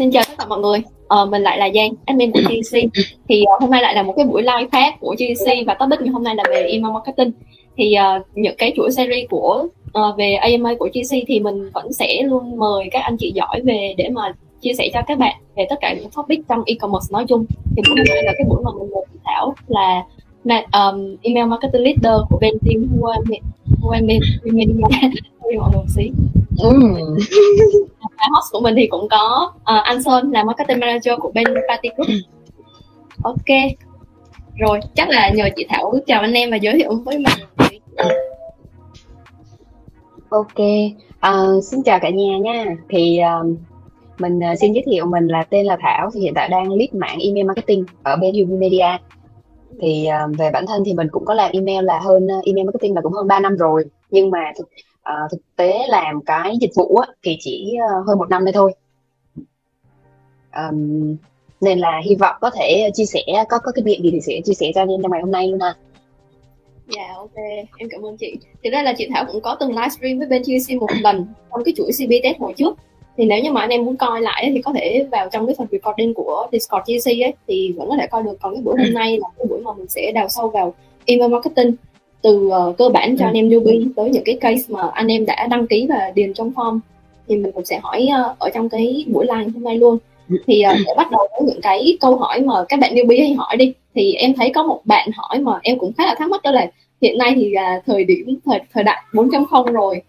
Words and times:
Xin 0.00 0.10
chào 0.10 0.22
tất 0.28 0.34
cả 0.38 0.46
mọi 0.46 0.60
người, 0.60 0.78
ờ, 1.08 1.26
mình 1.26 1.42
lại 1.42 1.58
là 1.58 1.68
Giang, 1.74 1.90
admin 2.06 2.32
của 2.32 2.40
GC 2.40 2.78
Thì 3.28 3.44
uh, 3.56 3.60
hôm 3.60 3.70
nay 3.70 3.82
lại 3.82 3.94
là 3.94 4.02
một 4.02 4.14
cái 4.16 4.26
buổi 4.26 4.42
live 4.42 4.68
khác 4.72 4.94
của 5.00 5.14
GC 5.18 5.46
và 5.66 5.74
topic 5.74 6.00
ngày 6.00 6.08
hôm 6.08 6.24
nay 6.24 6.34
là 6.34 6.44
về 6.50 6.62
email 6.62 6.92
marketing. 6.94 7.30
Thì 7.76 7.94
uh, 8.18 8.26
những 8.34 8.54
cái 8.58 8.72
chuỗi 8.76 8.90
series 8.90 9.28
của 9.30 9.66
uh, 9.98 10.18
về 10.18 10.34
AMA 10.34 10.74
của 10.78 10.88
GC 10.94 11.16
thì 11.26 11.40
mình 11.40 11.70
vẫn 11.74 11.92
sẽ 11.92 12.22
luôn 12.22 12.58
mời 12.58 12.88
các 12.90 13.00
anh 13.00 13.16
chị 13.16 13.32
giỏi 13.34 13.60
về 13.64 13.94
để 13.96 14.08
mà 14.08 14.32
chia 14.60 14.72
sẻ 14.72 14.88
cho 14.94 15.00
các 15.06 15.18
bạn 15.18 15.36
về 15.56 15.66
tất 15.70 15.76
cả 15.80 15.94
những 15.94 16.10
topic 16.16 16.40
trong 16.48 16.62
e-commerce 16.66 17.08
nói 17.10 17.24
chung. 17.28 17.44
Thì 17.76 17.82
buổi 17.88 17.96
hôm 17.98 18.06
nay 18.08 18.22
là 18.22 18.32
cái 18.38 18.44
buổi 18.48 18.62
mà 18.64 18.70
mình 18.78 18.90
mời 18.90 19.04
Thảo 19.24 19.54
là 19.68 20.04
um, 20.72 21.16
email 21.22 21.46
marketing 21.46 21.82
leader 21.82 22.20
của 22.30 22.38
bên 22.40 22.54
team 22.66 23.00
Huawei 23.00 23.40
Huawei 23.82 24.06
Media. 24.44 25.08
Mọi 25.56 25.70
người 25.74 25.84
xí 25.88 26.10
mm. 28.28 28.34
host 28.34 28.52
của 28.52 28.60
mình 28.60 28.74
thì 28.76 28.86
cũng 28.86 29.08
có 29.10 29.52
uh, 29.56 29.84
anh 29.84 30.02
Sơn 30.02 30.30
là 30.32 30.44
marketing 30.44 30.80
manager 30.80 31.14
của 31.20 31.30
bên 31.34 31.44
Party 31.68 31.88
Group. 31.96 32.08
Ok. 33.22 33.56
Rồi 34.58 34.80
chắc 34.94 35.08
là 35.08 35.30
nhờ 35.34 35.44
chị 35.56 35.66
Thảo 35.68 35.94
chào 36.06 36.20
anh 36.20 36.32
em 36.32 36.50
và 36.50 36.56
giới 36.56 36.74
thiệu 36.74 36.90
với 37.04 37.18
mình. 37.18 37.68
Ok. 40.28 40.58
Uh, 41.28 41.64
xin 41.64 41.82
chào 41.82 41.98
cả 42.00 42.10
nhà 42.10 42.38
nha. 42.38 42.64
Thì 42.88 43.20
uh, 43.40 43.58
mình 44.18 44.38
uh, 44.52 44.58
xin 44.60 44.72
giới 44.72 44.84
thiệu 44.86 45.06
mình 45.06 45.26
là 45.26 45.44
tên 45.50 45.66
là 45.66 45.76
Thảo 45.80 46.10
thì 46.14 46.20
hiện 46.20 46.34
tại 46.34 46.48
đang 46.48 46.72
lead 46.72 46.90
mạng 46.92 47.18
email 47.20 47.46
marketing 47.46 47.84
ở 48.02 48.16
bên 48.16 48.34
Ubi 48.42 48.56
Media. 48.56 48.98
Thì 49.80 50.08
uh, 50.08 50.38
về 50.38 50.50
bản 50.52 50.66
thân 50.66 50.82
thì 50.86 50.94
mình 50.94 51.08
cũng 51.10 51.24
có 51.24 51.34
làm 51.34 51.50
email 51.52 51.84
là 51.84 51.98
hơn 51.98 52.26
uh, 52.38 52.44
email 52.44 52.66
marketing 52.66 52.94
là 52.94 53.00
cũng 53.00 53.12
hơn 53.12 53.28
3 53.28 53.40
năm 53.40 53.56
rồi. 53.56 53.84
Nhưng 54.10 54.30
mà 54.30 54.52
thực 55.04 55.28
thực 55.32 55.40
tế 55.56 55.86
làm 55.88 56.20
cái 56.26 56.56
dịch 56.60 56.70
vụ 56.76 56.96
á, 56.96 57.08
thì 57.22 57.36
chỉ 57.40 57.76
ờ, 57.88 58.02
hơn 58.06 58.18
một 58.18 58.30
năm 58.30 58.44
đây 58.44 58.52
thôi 58.52 58.72
um, 60.56 61.16
nên 61.60 61.78
là 61.78 62.00
hy 62.04 62.14
vọng 62.14 62.36
có 62.40 62.50
thể 62.50 62.90
chia 62.94 63.04
sẻ 63.04 63.22
có 63.48 63.58
có 63.58 63.72
cái 63.72 63.82
việc 63.84 64.00
gì 64.02 64.10
thì 64.10 64.20
sẽ 64.20 64.40
chia 64.44 64.54
sẻ 64.54 64.66
cho 64.74 64.82
anh 64.82 64.88
em 64.88 65.02
trong 65.02 65.12
ngày 65.12 65.20
hôm 65.20 65.30
nay 65.30 65.48
luôn 65.48 65.60
ha 65.60 65.74
Dạ 66.96 67.14
ok, 67.16 67.34
em 67.78 67.88
cảm 67.90 68.02
ơn 68.02 68.16
chị. 68.16 68.36
Thực 68.64 68.70
ra 68.72 68.82
là 68.82 68.94
chị 68.98 69.08
Thảo 69.14 69.24
cũng 69.32 69.40
có 69.40 69.54
từng 69.60 69.70
livestream 69.70 70.18
với 70.18 70.28
bên 70.28 70.42
TUC 70.42 70.80
một 70.80 70.90
lần 71.02 71.26
trong 71.50 71.64
cái 71.64 71.74
chuỗi 71.76 71.90
CB 71.98 72.12
test 72.22 72.38
hồi 72.38 72.52
trước. 72.56 72.76
Thì 73.16 73.24
nếu 73.24 73.42
như 73.42 73.52
mà 73.52 73.60
anh 73.60 73.70
em 73.70 73.84
muốn 73.84 73.96
coi 73.96 74.20
lại 74.20 74.50
thì 74.54 74.62
có 74.62 74.72
thể 74.72 75.06
vào 75.12 75.28
trong 75.32 75.46
cái 75.46 75.54
phần 75.58 75.66
recording 75.72 76.14
của 76.14 76.48
Discord 76.52 76.82
TUC 76.86 77.22
ấy 77.22 77.34
thì 77.46 77.72
vẫn 77.76 77.88
có 77.88 77.96
thể 78.00 78.06
coi 78.06 78.22
được. 78.22 78.36
Còn 78.40 78.54
cái 78.54 78.62
buổi 78.62 78.74
hôm 78.78 78.94
nay 78.94 79.18
là 79.18 79.28
cái 79.38 79.46
buổi 79.46 79.60
mà 79.60 79.72
mình 79.72 79.88
sẽ 79.88 80.12
đào 80.14 80.28
sâu 80.28 80.48
vào 80.48 80.74
email 81.04 81.32
marketing 81.32 81.74
từ 82.22 82.46
uh, 82.46 82.78
cơ 82.78 82.88
bản 82.88 83.16
cho 83.16 83.24
ừ. 83.24 83.28
anh 83.28 83.34
em 83.34 83.48
newbie 83.48 83.92
tới 83.96 84.10
những 84.10 84.24
cái 84.24 84.38
case 84.40 84.62
mà 84.68 84.82
anh 84.92 85.06
em 85.06 85.26
đã 85.26 85.46
đăng 85.50 85.66
ký 85.66 85.86
và 85.88 86.12
điền 86.14 86.34
trong 86.34 86.50
form 86.50 86.78
thì 87.28 87.36
mình 87.36 87.52
cũng 87.52 87.64
sẽ 87.64 87.80
hỏi 87.82 88.08
uh, 88.30 88.38
ở 88.38 88.50
trong 88.54 88.68
cái 88.68 89.04
buổi 89.08 89.26
live 89.26 89.50
hôm 89.54 89.64
nay 89.64 89.78
luôn 89.78 89.98
ừ. 90.28 90.36
thì 90.46 90.62
uh, 90.70 90.76
để 90.86 90.92
bắt 90.96 91.10
đầu 91.10 91.28
với 91.32 91.48
những 91.48 91.60
cái 91.60 91.98
câu 92.00 92.16
hỏi 92.16 92.40
mà 92.40 92.54
các 92.68 92.80
bạn 92.80 92.94
newbie 92.94 93.22
hay 93.22 93.34
hỏi 93.34 93.56
đi 93.56 93.72
thì 93.94 94.14
em 94.14 94.34
thấy 94.34 94.50
có 94.54 94.62
một 94.62 94.80
bạn 94.84 95.10
hỏi 95.14 95.38
mà 95.38 95.58
em 95.62 95.78
cũng 95.78 95.92
khá 95.92 96.06
là 96.06 96.14
thắc 96.18 96.30
mắc 96.30 96.42
đó 96.42 96.50
là 96.50 96.70
hiện 97.00 97.18
nay 97.18 97.32
thì 97.36 97.50
là 97.50 97.82
thời 97.86 98.04
điểm 98.04 98.38
thời 98.44 98.60
thời 98.72 98.84
đại 98.84 99.02
4.0 99.12 99.72
rồi 99.72 100.02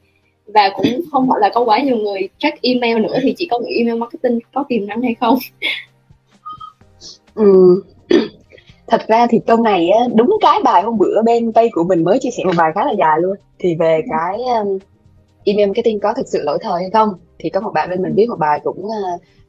và 0.47 0.69
cũng 0.75 1.01
không 1.11 1.27
phải 1.29 1.37
là 1.41 1.49
có 1.53 1.63
quá 1.63 1.79
nhiều 1.79 1.97
người 1.97 2.29
check 2.37 2.61
email 2.61 2.99
nữa 2.99 3.17
thì 3.21 3.33
chỉ 3.37 3.47
có 3.51 3.59
nghĩ 3.59 3.77
email 3.77 3.97
marketing 3.97 4.39
có 4.53 4.63
tiềm 4.69 4.87
năng 4.87 5.01
hay 5.01 5.15
không 5.19 5.37
ừ 7.35 7.81
thật 8.91 9.01
ra 9.07 9.27
thì 9.29 9.39
câu 9.47 9.57
này 9.57 9.89
á, 9.89 10.05
đúng 10.15 10.37
cái 10.41 10.59
bài 10.63 10.81
hôm 10.81 10.97
bữa 10.97 11.21
bên 11.21 11.53
tây 11.53 11.69
của 11.73 11.83
mình 11.83 12.03
mới 12.03 12.19
chia 12.19 12.29
sẻ 12.31 12.43
một 12.43 12.51
bài 12.57 12.71
khá 12.75 12.85
là 12.85 12.91
dài 12.91 13.19
luôn. 13.19 13.35
Thì 13.59 13.75
về 13.75 13.95
ừ. 13.95 14.01
cái 14.09 14.37
um, 14.59 14.77
email 15.43 15.67
marketing 15.67 15.99
có 15.99 16.13
thực 16.13 16.27
sự 16.27 16.41
lỗi 16.43 16.57
thời 16.61 16.81
hay 16.81 16.89
không 16.93 17.09
thì 17.39 17.49
có 17.49 17.59
một 17.59 17.71
bạn 17.73 17.89
bên 17.89 18.01
mình 18.01 18.13
viết 18.15 18.29
một 18.29 18.39
bài 18.39 18.59
cũng 18.63 18.85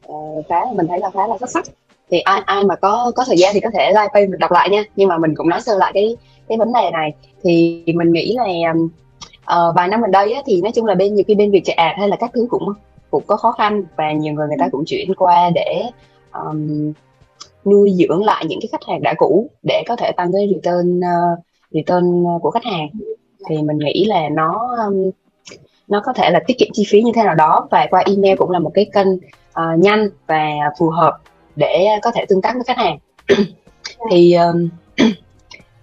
uh, 0.07 0.45
khá 0.49 0.61
mình 0.75 0.87
thấy 0.87 0.99
là 0.99 1.09
khá 1.09 1.27
là 1.27 1.37
xuất 1.37 1.49
sắc. 1.49 1.65
Thì 2.09 2.19
ai 2.19 2.41
ai 2.45 2.63
mà 2.63 2.75
có 2.75 3.11
có 3.15 3.23
thời 3.27 3.37
gian 3.37 3.53
thì 3.53 3.59
có 3.59 3.69
thể 3.73 3.89
like 3.89 4.09
page 4.13 4.27
mình 4.27 4.39
đọc 4.39 4.51
lại 4.51 4.69
nha. 4.69 4.83
Nhưng 4.95 5.09
mà 5.09 5.17
mình 5.17 5.33
cũng 5.35 5.49
nói 5.49 5.61
sơ 5.61 5.77
lại 5.77 5.91
cái 5.93 6.17
cái 6.47 6.57
vấn 6.57 6.73
đề 6.73 6.91
này. 6.91 7.13
Thì 7.43 7.83
mình 7.95 8.11
nghĩ 8.13 8.35
là 8.37 8.71
uh, 8.71 9.75
vài 9.75 9.87
năm 9.87 10.01
gần 10.01 10.11
đây 10.11 10.33
á, 10.33 10.41
thì 10.45 10.61
nói 10.61 10.71
chung 10.75 10.85
là 10.85 10.95
bên 10.95 11.15
nhiều 11.15 11.23
khi 11.27 11.35
bên 11.35 11.51
việc 11.51 11.61
chạy 11.65 11.75
ad 11.75 11.97
hay 11.99 12.09
là 12.09 12.15
các 12.15 12.31
thứ 12.33 12.47
cũng 12.49 12.73
cũng 13.11 13.23
có 13.27 13.37
khó 13.37 13.51
khăn 13.51 13.83
và 13.95 14.11
nhiều 14.11 14.33
người 14.33 14.47
người 14.47 14.57
ta 14.59 14.69
cũng 14.71 14.83
chuyển 14.85 15.15
qua 15.15 15.49
để 15.55 15.83
um, 16.33 16.93
nuôi 17.65 17.91
dưỡng 17.91 18.23
lại 18.23 18.45
những 18.47 18.59
cái 18.61 18.69
khách 18.71 18.83
hàng 18.87 19.01
đã 19.01 19.13
cũ 19.17 19.49
để 19.63 19.83
có 19.87 19.95
thể 19.95 20.11
tăng 20.11 20.31
cái 20.33 20.49
return 20.53 20.99
uh, 20.99 21.39
return 21.71 22.23
của 22.41 22.51
khách 22.51 22.65
hàng. 22.65 22.87
Thì 23.49 23.61
mình 23.61 23.77
nghĩ 23.77 24.05
là 24.05 24.29
nó 24.29 24.77
um, 24.85 25.11
nó 25.87 26.01
có 26.05 26.13
thể 26.13 26.29
là 26.29 26.39
tiết 26.47 26.57
kiệm 26.57 26.67
chi 26.73 26.83
phí 26.87 27.01
như 27.01 27.11
thế 27.15 27.23
nào 27.23 27.35
đó 27.35 27.67
và 27.71 27.87
qua 27.89 28.03
email 28.05 28.35
cũng 28.37 28.51
là 28.51 28.59
một 28.59 28.71
cái 28.73 28.85
kênh 28.93 29.07
uh, 29.13 29.79
nhanh 29.79 30.09
và 30.27 30.49
phù 30.79 30.89
hợp 30.89 31.17
để 31.55 31.87
có 32.01 32.11
thể 32.11 32.25
tương 32.25 32.41
tác 32.41 32.53
với 32.53 32.63
khách 32.63 32.77
hàng. 32.77 32.97
Thì 34.11 34.33
um, 34.33 34.69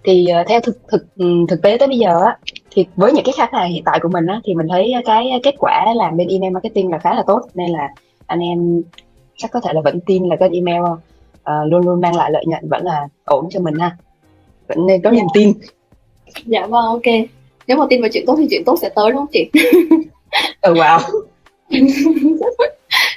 thì 0.03 0.27
uh, 0.41 0.47
theo 0.47 0.59
thực 0.59 0.77
thực 0.87 1.05
thực 1.49 1.61
tế 1.61 1.77
tới 1.77 1.87
bây 1.87 1.97
giờ 1.97 2.21
á 2.25 2.37
thì 2.71 2.85
với 2.95 3.13
những 3.13 3.25
cái 3.25 3.33
khách 3.37 3.53
hàng 3.53 3.71
hiện 3.71 3.83
tại 3.83 3.99
của 4.03 4.09
mình 4.09 4.25
á 4.25 4.41
thì 4.43 4.53
mình 4.53 4.67
thấy 4.69 4.93
cái 5.05 5.39
kết 5.43 5.55
quả 5.59 5.93
làm 5.95 6.17
bên 6.17 6.27
email 6.27 6.53
marketing 6.53 6.91
là 6.91 6.97
khá 6.97 7.13
là 7.13 7.23
tốt. 7.27 7.41
Nên 7.53 7.69
là 7.69 7.89
anh 8.25 8.39
em 8.39 8.81
chắc 9.37 9.51
có 9.51 9.59
thể 9.59 9.73
là 9.73 9.81
vẫn 9.81 9.99
tin 9.99 10.29
là 10.29 10.35
kênh 10.35 10.51
email 10.51 10.83
uh, 11.41 11.71
luôn 11.71 11.85
luôn 11.85 12.01
mang 12.01 12.15
lại 12.15 12.31
lợi 12.31 12.43
nhuận 12.47 12.69
vẫn 12.69 12.85
là 12.85 13.07
ổn 13.25 13.49
cho 13.49 13.59
mình 13.59 13.75
ha. 13.75 13.97
Vẫn 14.67 14.87
nên 14.87 15.01
có 15.01 15.11
niềm 15.11 15.25
tin. 15.33 15.53
Dạ 16.45 16.65
vâng 16.65 16.85
ok. 16.85 17.13
Nếu 17.67 17.77
mà 17.77 17.85
tin 17.89 18.01
vào 18.01 18.09
chuyện 18.13 18.25
tốt 18.25 18.35
thì 18.37 18.47
chuyện 18.49 18.63
tốt 18.65 18.75
sẽ 18.81 18.89
tới 18.89 19.11
đúng 19.11 19.17
không 19.17 19.27
chị? 19.31 19.49
Ừ 20.61 20.73
wow. 20.73 20.99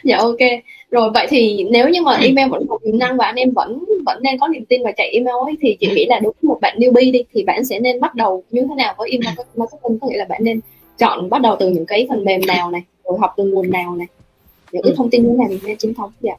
Dạ 0.04 0.16
ok. 0.18 0.38
Rồi 0.90 1.10
vậy 1.14 1.26
thì 1.30 1.66
nếu 1.70 1.88
như 1.88 2.02
mà 2.02 2.16
email 2.16 2.48
vẫn 2.48 2.66
còn 2.68 2.78
tiềm 2.84 2.98
năng 2.98 3.16
và 3.16 3.26
anh 3.26 3.34
em 3.34 3.50
vẫn 3.50 3.84
vẫn 4.06 4.22
nên 4.22 4.38
có 4.38 4.48
niềm 4.48 4.64
tin 4.64 4.82
và 4.84 4.92
chạy 4.96 5.10
email 5.10 5.36
ấy, 5.44 5.54
thì 5.60 5.76
chị 5.80 5.86
nghĩ 5.94 6.06
là 6.06 6.18
đối 6.18 6.32
với 6.32 6.48
một 6.48 6.58
bạn 6.60 6.78
newbie 6.78 7.12
đi 7.12 7.24
thì 7.32 7.44
bạn 7.44 7.64
sẽ 7.64 7.78
nên 7.78 8.00
bắt 8.00 8.14
đầu 8.14 8.42
như 8.50 8.62
thế 8.62 8.74
nào 8.76 8.94
với 8.98 9.10
email 9.10 9.38
marketing? 9.56 9.98
Có 10.00 10.08
nghĩa 10.08 10.16
là 10.16 10.24
bạn 10.28 10.44
nên 10.44 10.60
chọn 10.98 11.30
bắt 11.30 11.40
đầu 11.40 11.56
từ 11.58 11.68
những 11.68 11.86
cái 11.86 12.06
phần 12.08 12.24
mềm 12.24 12.40
nào 12.46 12.70
này 12.70 12.82
rồi 13.04 13.18
học 13.20 13.34
từ 13.36 13.44
nguồn 13.44 13.70
nào 13.70 13.96
này. 13.96 14.06
Những 14.72 14.82
cái 14.82 14.92
ừ. 14.92 14.94
thông 14.96 15.10
tin 15.10 15.22
như 15.22 15.28
thế 15.28 15.36
nào 15.36 15.48
mình 15.48 15.58
nên 15.64 15.76
chính 15.76 15.94
thống 15.94 16.10
dạ. 16.20 16.34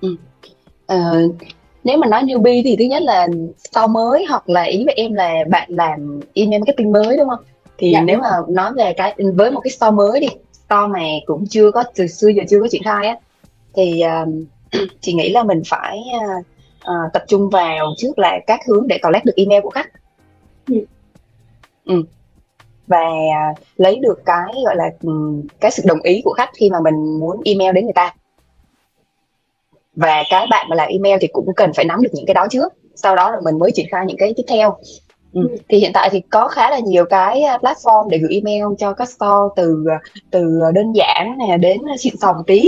Ừ. 0.00 0.16
Uh, 0.94 1.34
nếu 1.84 1.98
mà 1.98 2.06
nói 2.06 2.22
newbie 2.22 2.62
thì 2.64 2.76
thứ 2.76 2.84
nhất 2.84 3.02
là 3.02 3.28
store 3.58 3.86
mới 3.86 4.24
hoặc 4.28 4.48
là 4.48 4.62
ý 4.62 4.84
với 4.84 4.94
em 4.94 5.14
là 5.14 5.34
bạn 5.48 5.68
làm 5.70 6.20
email 6.34 6.60
marketing 6.60 6.92
mới 6.92 7.16
đúng 7.16 7.28
không 7.28 7.44
thì 7.78 7.90
dạ, 7.92 8.00
nếu 8.00 8.18
mà 8.18 8.30
nói 8.48 8.72
về 8.76 8.92
cái 8.96 9.14
với 9.34 9.50
một 9.50 9.60
cái 9.60 9.70
store 9.70 9.90
mới 9.90 10.20
đi 10.20 10.28
store 10.52 10.86
mà 10.86 11.00
cũng 11.26 11.46
chưa 11.46 11.70
có 11.70 11.84
từ 11.94 12.06
xưa 12.06 12.28
giờ 12.28 12.42
chưa 12.48 12.60
có 12.60 12.68
triển 12.68 12.82
khai 12.82 13.06
á 13.06 13.16
thì 13.74 14.02
uh, 14.22 14.28
chị 15.00 15.12
nghĩ 15.12 15.30
là 15.30 15.42
mình 15.42 15.62
phải 15.66 15.98
uh, 16.16 16.46
uh, 16.80 17.12
tập 17.12 17.24
trung 17.28 17.50
vào 17.50 17.86
trước 17.96 18.18
là 18.18 18.38
các 18.46 18.60
hướng 18.68 18.88
để 18.88 18.98
collect 19.02 19.24
được 19.24 19.36
email 19.36 19.60
của 19.62 19.70
khách 19.70 19.88
ừ. 20.66 20.84
Ừ. 21.84 22.02
và 22.86 23.04
uh, 23.50 23.58
lấy 23.76 23.96
được 23.96 24.22
cái 24.24 24.54
gọi 24.64 24.76
là 24.76 24.90
um, 25.02 25.42
cái 25.60 25.70
sự 25.70 25.82
đồng 25.86 26.02
ý 26.02 26.22
của 26.24 26.32
khách 26.32 26.50
khi 26.54 26.70
mà 26.70 26.78
mình 26.80 27.20
muốn 27.20 27.40
email 27.44 27.74
đến 27.74 27.84
người 27.84 27.92
ta 27.94 28.14
và 30.00 30.22
cái 30.30 30.46
bạn 30.50 30.66
mà 30.70 30.76
làm 30.76 30.88
email 30.88 31.18
thì 31.20 31.26
cũng 31.32 31.46
cần 31.56 31.72
phải 31.76 31.84
nắm 31.84 32.02
được 32.02 32.10
những 32.12 32.26
cái 32.26 32.34
đó 32.34 32.46
trước 32.50 32.72
sau 32.94 33.16
đó 33.16 33.30
là 33.30 33.36
mình 33.44 33.58
mới 33.58 33.70
triển 33.74 33.86
khai 33.90 34.06
những 34.06 34.16
cái 34.16 34.32
tiếp 34.36 34.44
theo 34.48 34.76
Ừ. 35.32 35.56
thì 35.68 35.78
hiện 35.78 35.90
tại 35.94 36.08
thì 36.12 36.20
có 36.20 36.48
khá 36.48 36.70
là 36.70 36.78
nhiều 36.78 37.04
cái 37.04 37.42
à, 37.42 37.58
platform 37.58 38.08
để 38.08 38.18
gửi 38.18 38.30
email 38.32 38.74
cho 38.78 38.92
các 38.92 39.08
store 39.08 39.54
từ 39.56 39.84
từ 40.30 40.60
đơn 40.74 40.92
giản 40.92 41.38
nè 41.38 41.56
đến 41.56 41.80
xịn 41.98 42.14
sò 42.20 42.32
một 42.32 42.42
tí 42.46 42.64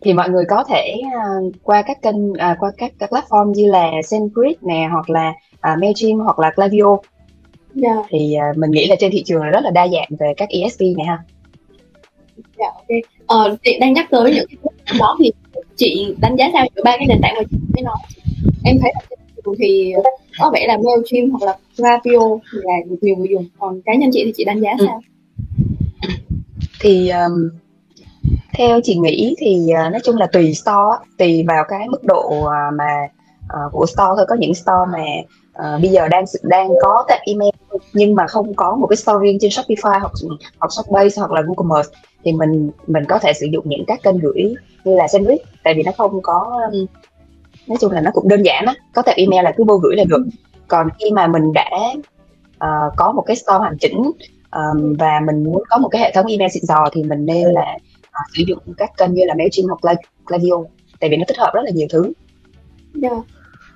thì 0.00 0.12
mọi 0.12 0.30
người 0.30 0.44
có 0.48 0.64
thể 0.64 1.00
uh, 1.06 1.52
qua 1.62 1.82
các 1.82 2.02
kênh 2.02 2.30
uh, 2.30 2.58
qua 2.58 2.72
các 2.78 2.92
các 2.98 3.10
platform 3.10 3.52
như 3.52 3.70
là 3.70 3.90
SendGrid 4.04 4.56
nè 4.62 4.88
hoặc 4.92 5.10
là 5.10 5.32
uh, 5.54 5.80
Mailchimp 5.80 6.22
hoặc 6.24 6.38
là 6.38 6.50
Klaviyo 6.50 6.88
yeah. 6.90 6.98
Dạ. 7.74 8.02
thì 8.08 8.36
uh, 8.50 8.56
mình 8.56 8.70
nghĩ 8.70 8.86
là 8.86 8.96
trên 9.00 9.10
thị 9.12 9.22
trường 9.26 9.42
là 9.42 9.50
rất 9.50 9.60
là 9.64 9.70
đa 9.70 9.88
dạng 9.88 10.08
về 10.18 10.32
các 10.36 10.48
ESP 10.48 10.80
này 10.80 11.06
ha. 11.06 11.18
Dạ 12.58 12.66
ok. 12.74 12.86
Ờ, 13.26 13.56
chị 13.62 13.78
đang 13.80 13.92
nhắc 13.92 14.06
tới 14.10 14.34
những 14.34 14.46
cái 14.48 14.72
đó 14.98 15.16
thì 15.18 15.32
chị 15.76 16.14
đánh 16.20 16.36
giá 16.36 16.50
sao 16.52 16.66
giữa 16.76 16.82
ba 16.84 16.96
cái 16.96 17.06
nền 17.06 17.18
tảng 17.22 17.34
mà 17.36 17.42
chị 17.50 17.56
mới 17.74 17.82
nói? 17.82 17.96
Em 18.64 18.78
thấy 18.80 18.92
là 18.94 19.16
thì 19.58 19.92
có 20.38 20.50
vẻ 20.54 20.66
là 20.66 20.78
Mailchimp 20.84 21.32
hoặc 21.32 21.46
là 21.46 21.58
Klaviyo 21.76 22.38
là 22.52 22.74
nhiều 23.00 23.16
người 23.16 23.28
dùng. 23.30 23.44
Còn 23.58 23.80
cá 23.84 23.94
nhân 23.94 24.10
chị 24.12 24.22
thì 24.24 24.32
chị 24.36 24.44
đánh 24.44 24.60
giá 24.60 24.70
sao? 24.78 25.00
Thì 26.80 27.08
um, 27.08 27.50
theo 28.54 28.80
chị 28.84 28.96
nghĩ 28.96 29.34
thì 29.38 29.66
uh, 29.86 29.92
nói 29.92 30.00
chung 30.04 30.16
là 30.16 30.26
tùy 30.26 30.54
store 30.54 30.96
tùy 31.18 31.44
vào 31.48 31.64
cái 31.68 31.88
mức 31.88 32.04
độ 32.04 32.32
uh, 32.38 32.74
mà 32.78 33.08
uh, 33.44 33.72
của 33.72 33.86
store 33.86 34.12
thôi. 34.16 34.26
Có 34.28 34.36
những 34.38 34.54
store 34.54 34.92
mà 34.92 35.04
uh, 35.74 35.82
bây 35.82 35.90
giờ 35.90 36.08
đang 36.08 36.24
đang 36.42 36.68
có 36.82 37.04
tệp 37.08 37.20
email 37.26 37.50
nhưng 37.92 38.14
mà 38.14 38.26
không 38.26 38.54
có 38.54 38.76
một 38.76 38.86
cái 38.86 38.96
store 38.96 39.18
riêng 39.22 39.38
trên 39.40 39.50
Shopify 39.50 40.00
hoặc 40.00 40.12
hoặc 40.60 40.72
Shopbase 40.72 41.20
hoặc 41.20 41.30
là 41.30 41.40
Google 41.40 41.54
Commerce 41.56 41.90
thì 42.24 42.32
mình 42.32 42.70
mình 42.86 43.04
có 43.08 43.18
thể 43.18 43.32
sử 43.32 43.46
dụng 43.46 43.64
những 43.68 43.84
các 43.86 44.02
kênh 44.02 44.18
gửi 44.18 44.54
như 44.84 44.96
là 44.96 45.08
Sendgrid 45.08 45.38
tại 45.62 45.74
vì 45.76 45.82
nó 45.82 45.92
không 45.96 46.22
có 46.22 46.60
um, 46.72 46.86
nói 47.66 47.78
chung 47.80 47.92
là 47.92 48.00
nó 48.00 48.10
cũng 48.14 48.28
đơn 48.28 48.42
giản 48.42 48.64
á 48.66 48.74
có 48.94 49.02
tệp 49.02 49.16
email 49.16 49.44
là 49.44 49.52
cứ 49.56 49.64
vô 49.64 49.76
gửi 49.76 49.96
là 49.96 50.04
được 50.04 50.26
còn 50.68 50.88
khi 50.98 51.10
mà 51.10 51.26
mình 51.26 51.52
đã 51.52 51.70
uh, 52.56 52.92
có 52.96 53.12
một 53.12 53.22
cái 53.26 53.36
store 53.36 53.58
hoàn 53.58 53.78
chỉnh 53.78 54.02
um, 54.52 54.94
và 54.98 55.20
mình 55.26 55.44
muốn 55.44 55.62
có 55.68 55.78
một 55.78 55.88
cái 55.88 56.02
hệ 56.02 56.12
thống 56.14 56.26
email 56.26 56.50
xịn 56.50 56.66
sò 56.68 56.88
thì 56.92 57.02
mình 57.02 57.26
nên 57.26 57.44
là 57.44 57.78
uh, 57.98 58.36
sử 58.36 58.42
dụng 58.46 58.58
các 58.76 58.90
kênh 58.96 59.14
như 59.14 59.24
là 59.24 59.34
Mailchimp 59.34 59.68
hoặc 59.68 59.96
Klaviyo 60.26 60.56
tại 61.00 61.10
vì 61.10 61.16
nó 61.16 61.24
tích 61.28 61.38
hợp 61.38 61.50
rất 61.54 61.62
là 61.64 61.70
nhiều 61.74 61.86
thứ. 61.90 62.02
Yeah. 63.02 63.12
Dạ. 63.12 63.22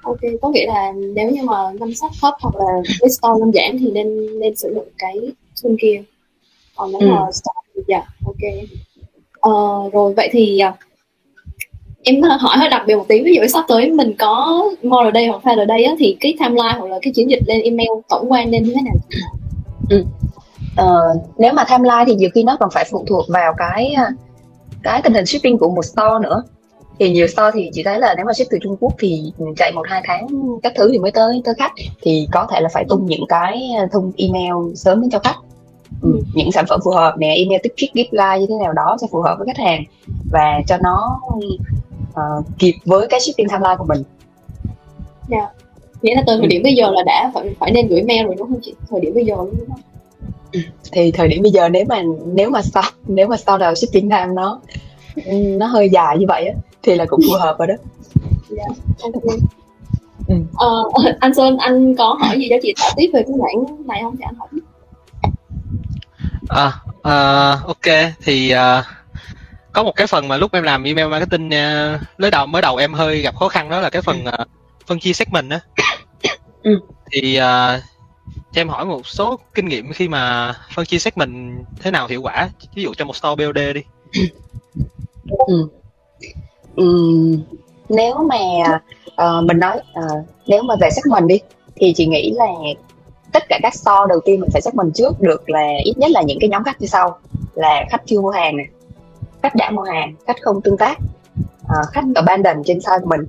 Ok, 0.03 0.19
có 0.43 0.49
nghĩa 0.49 0.67
là 0.67 0.93
nếu 1.15 1.31
như 1.31 1.43
mà 1.43 1.71
ngân 1.81 1.95
sách 1.95 2.11
thấp 2.21 2.35
hoặc 2.41 2.55
là 2.57 2.73
cái 3.01 3.11
store 3.11 3.41
đơn 3.41 3.51
giản 3.55 3.79
thì 3.79 3.91
nên 3.91 4.39
nên 4.41 4.57
sử 4.57 4.75
dụng 4.75 4.89
cái 4.99 5.17
tool 5.63 5.73
kia. 5.81 6.03
Còn 6.77 6.93
nếu 6.93 7.01
ừ. 7.01 7.07
mà 7.07 7.33
store 7.33 7.68
dạ, 7.87 8.03
ok. 8.27 8.53
ờ, 9.41 9.53
rồi 9.93 10.15
vậy 10.15 10.29
thì 10.33 10.59
à, 10.59 10.75
em 12.03 12.23
hỏi 12.23 12.57
hơi 12.59 12.69
đặc 12.69 12.83
biệt 12.87 12.97
một 12.97 13.05
tí. 13.09 13.23
Ví 13.23 13.35
dụ 13.35 13.47
sắp 13.47 13.65
tới 13.69 13.91
mình 13.91 14.15
có 14.19 14.65
more 14.83 15.11
day 15.15 15.27
hoặc 15.27 15.43
file 15.45 15.67
day 15.67 15.85
á 15.85 15.95
thì 15.99 16.17
cái 16.21 16.35
timeline 16.39 16.75
hoặc 16.79 16.91
là 16.91 16.99
cái 17.03 17.13
chiến 17.13 17.31
dịch 17.31 17.43
lên 17.47 17.61
email 17.63 17.89
tổng 18.09 18.33
quan 18.33 18.51
nên 18.51 18.63
như 18.63 18.75
thế 18.75 18.81
nào? 18.85 18.95
Ừ. 19.91 20.05
ờ, 20.77 21.15
nếu 21.39 21.53
mà 21.53 21.65
timeline 21.65 22.05
thì 22.07 22.15
nhiều 22.15 22.31
khi 22.35 22.43
nó 22.43 22.57
còn 22.61 22.69
phải 22.73 22.85
phụ 22.91 23.05
thuộc 23.09 23.25
vào 23.29 23.55
cái 23.59 23.93
à, 23.97 24.09
cái 24.83 25.03
tình 25.03 25.15
hình 25.15 25.27
shipping 25.27 25.59
của 25.59 25.71
một 25.71 25.85
store 25.85 26.19
nữa. 26.23 26.43
Thì 26.99 27.11
nhiều 27.11 27.27
store 27.27 27.51
thì 27.55 27.71
chị 27.73 27.83
thấy 27.83 27.99
là 28.01 28.15
nếu 28.17 28.27
mà 28.27 28.33
ship 28.33 28.47
từ 28.51 28.59
Trung 28.63 28.77
Quốc 28.81 28.93
thì 28.99 29.33
chạy 29.57 29.73
một 29.73 29.83
hai 29.89 30.03
tháng 30.05 30.27
các 30.63 30.73
thứ 30.77 30.89
thì 30.93 30.99
mới 30.99 31.11
tới 31.11 31.43
tới 31.45 31.55
khách. 31.59 31.73
Thì 32.03 32.29
có 32.33 32.47
thể 32.51 32.61
là 32.61 32.69
phải 32.75 32.85
tung 32.89 33.07
những 33.07 33.25
cái 33.29 33.71
à, 33.79 33.87
thông 33.93 34.13
email 34.17 34.75
sớm 34.75 35.01
đến 35.01 35.11
cho 35.11 35.19
khách 35.19 35.37
ừ, 36.03 36.21
những 36.35 36.53
sản 36.53 36.65
phẩm 36.69 36.81
phù 36.85 36.91
hợp 36.91 37.15
nè 37.19 37.35
email 37.35 37.61
gift 37.77 38.09
guide 38.11 38.41
như 38.41 38.47
thế 38.49 38.55
nào 38.65 38.73
đó 38.73 38.97
cho 39.01 39.07
phù 39.11 39.21
hợp 39.21 39.37
với 39.39 39.47
khách 39.47 39.65
hàng 39.65 39.85
và 40.31 40.61
cho 40.67 40.77
nó 40.83 41.21
uh, 42.09 42.47
kịp 42.59 42.75
với 42.85 43.07
cái 43.11 43.21
shipping 43.21 43.49
timeline 43.49 43.77
của 43.79 43.85
mình. 43.85 44.03
Dạ. 45.29 45.37
Yeah. 45.37 45.53
Nghĩa 46.03 46.15
là 46.15 46.23
từ 46.27 46.33
thời 46.37 46.43
ừ. 46.43 46.47
điểm 46.47 46.63
bây 46.63 46.75
giờ 46.75 46.91
là 46.91 47.03
đã 47.07 47.31
phải 47.35 47.55
phải 47.61 47.71
nên 47.71 47.89
gửi 47.89 48.03
mail 48.03 48.27
rồi 48.27 48.35
đúng 48.39 48.49
không 48.49 48.61
chị? 48.63 48.75
Thời 48.91 49.01
điểm 49.01 49.15
bây 49.15 49.25
giờ 49.25 49.35
đúng 49.37 49.69
không? 49.69 49.81
Ừ. 50.53 50.61
Thì 50.93 51.11
thời 51.11 51.29
điểm 51.29 51.43
bây 51.43 51.53
giờ 51.53 51.69
nếu 51.69 51.85
mà 51.89 52.03
nếu 52.27 52.51
mà 52.51 52.63
sau 52.63 52.83
nếu 53.07 53.29
mà 53.29 53.37
sau 53.37 53.59
đầu 53.59 53.75
shipping 53.75 54.11
time 54.11 54.27
nó 54.27 54.61
nó 55.59 55.67
hơi 55.67 55.89
dài 55.89 56.19
như 56.19 56.27
vậy 56.29 56.47
á 56.47 56.55
thì 56.83 56.95
là 56.95 57.07
cũng 57.09 57.21
phù 57.29 57.39
hợp 57.39 57.59
rồi 57.59 57.67
đó. 57.67 57.75
Dạ. 58.49 58.65
Yeah. 59.03 59.39
Ừ. 60.29 60.35
Ờ, 60.57 60.85
anh 61.21 61.35
Sơn 61.35 61.57
anh 61.59 61.95
có 61.95 62.17
hỏi 62.21 62.39
gì 62.39 62.47
cho 62.51 62.57
chị 62.63 62.75
tiếp 62.97 63.11
về 63.13 63.23
cái 63.23 63.37
mảng 63.37 63.87
này 63.87 64.01
không 64.03 64.17
thì 64.17 64.23
anh 64.27 64.35
hỏi 64.35 64.49
à, 66.49 66.73
uh, 66.89 67.67
ok 67.67 68.15
thì 68.21 68.55
uh, 68.55 68.85
có 69.73 69.83
một 69.83 69.97
cái 69.97 70.07
phần 70.07 70.29
mà 70.29 70.37
lúc 70.37 70.53
em 70.53 70.63
làm 70.63 70.83
email 70.83 71.09
marketing 71.09 71.47
uh, 71.47 72.01
mới 72.19 72.31
đầu 72.31 72.47
mới 72.47 72.63
đầu 72.63 72.77
em 72.77 72.95
hơi 72.95 73.21
gặp 73.21 73.37
khó 73.37 73.49
khăn 73.49 73.71
đó 73.71 73.81
là 73.81 73.91
cái 73.91 74.03
phần 74.03 74.25
uh, 74.27 74.49
phân 74.87 74.99
chia 74.99 75.13
segment 75.13 75.51
á 75.51 75.61
ừ. 76.63 76.81
thì 77.13 77.39
uh, 77.39 77.83
cho 78.53 78.61
em 78.61 78.69
hỏi 78.69 78.85
một 78.85 79.07
số 79.07 79.39
kinh 79.55 79.69
nghiệm 79.69 79.93
khi 79.93 80.09
mà 80.09 80.55
phân 80.75 80.87
chia 80.87 80.99
segment 80.99 81.65
thế 81.81 81.91
nào 81.91 82.07
hiệu 82.07 82.23
quả 82.23 82.49
ví 82.75 82.83
dụ 82.83 82.95
cho 82.95 83.05
một 83.05 83.17
store 83.17 83.47
BOD 83.47 83.59
đi 83.75 83.83
ừ. 85.47 85.69
Ừ, 86.77 86.85
nếu 87.89 88.15
mà 88.29 88.37
uh, 89.11 89.45
mình 89.45 89.59
nói 89.59 89.77
uh, 89.77 90.27
nếu 90.47 90.63
mà 90.63 90.75
về 90.81 90.89
segment 90.91 91.29
đi 91.29 91.41
thì 91.77 91.93
chị 91.97 92.07
nghĩ 92.07 92.33
là 92.37 92.47
tất 93.39 93.49
cả 93.49 93.59
các 93.63 93.75
store 93.75 94.07
đầu 94.09 94.21
tiên 94.25 94.41
mình 94.41 94.51
phải 94.53 94.63
xác 94.63 94.75
minh 94.75 94.91
trước 94.95 95.21
được 95.21 95.51
là 95.51 95.67
ít 95.85 95.99
nhất 95.99 96.11
là 96.11 96.23
những 96.23 96.39
cái 96.41 96.49
nhóm 96.49 96.65
khách 96.65 96.81
như 96.81 96.87
sau. 96.87 97.19
Là 97.55 97.85
khách 97.91 98.03
chưa 98.07 98.21
mua 98.21 98.31
hàng 98.31 98.57
này 98.57 98.67
khách 99.43 99.55
đã 99.55 99.71
mua 99.71 99.83
hàng 99.83 100.15
khách 100.27 100.37
không 100.43 100.61
tương 100.61 100.77
tác 100.77 100.99
uh, 101.63 101.89
khách 101.93 102.05
abandon 102.15 102.63
trên 102.65 102.81
site 102.81 102.99
của 103.03 103.09
mình 103.09 103.21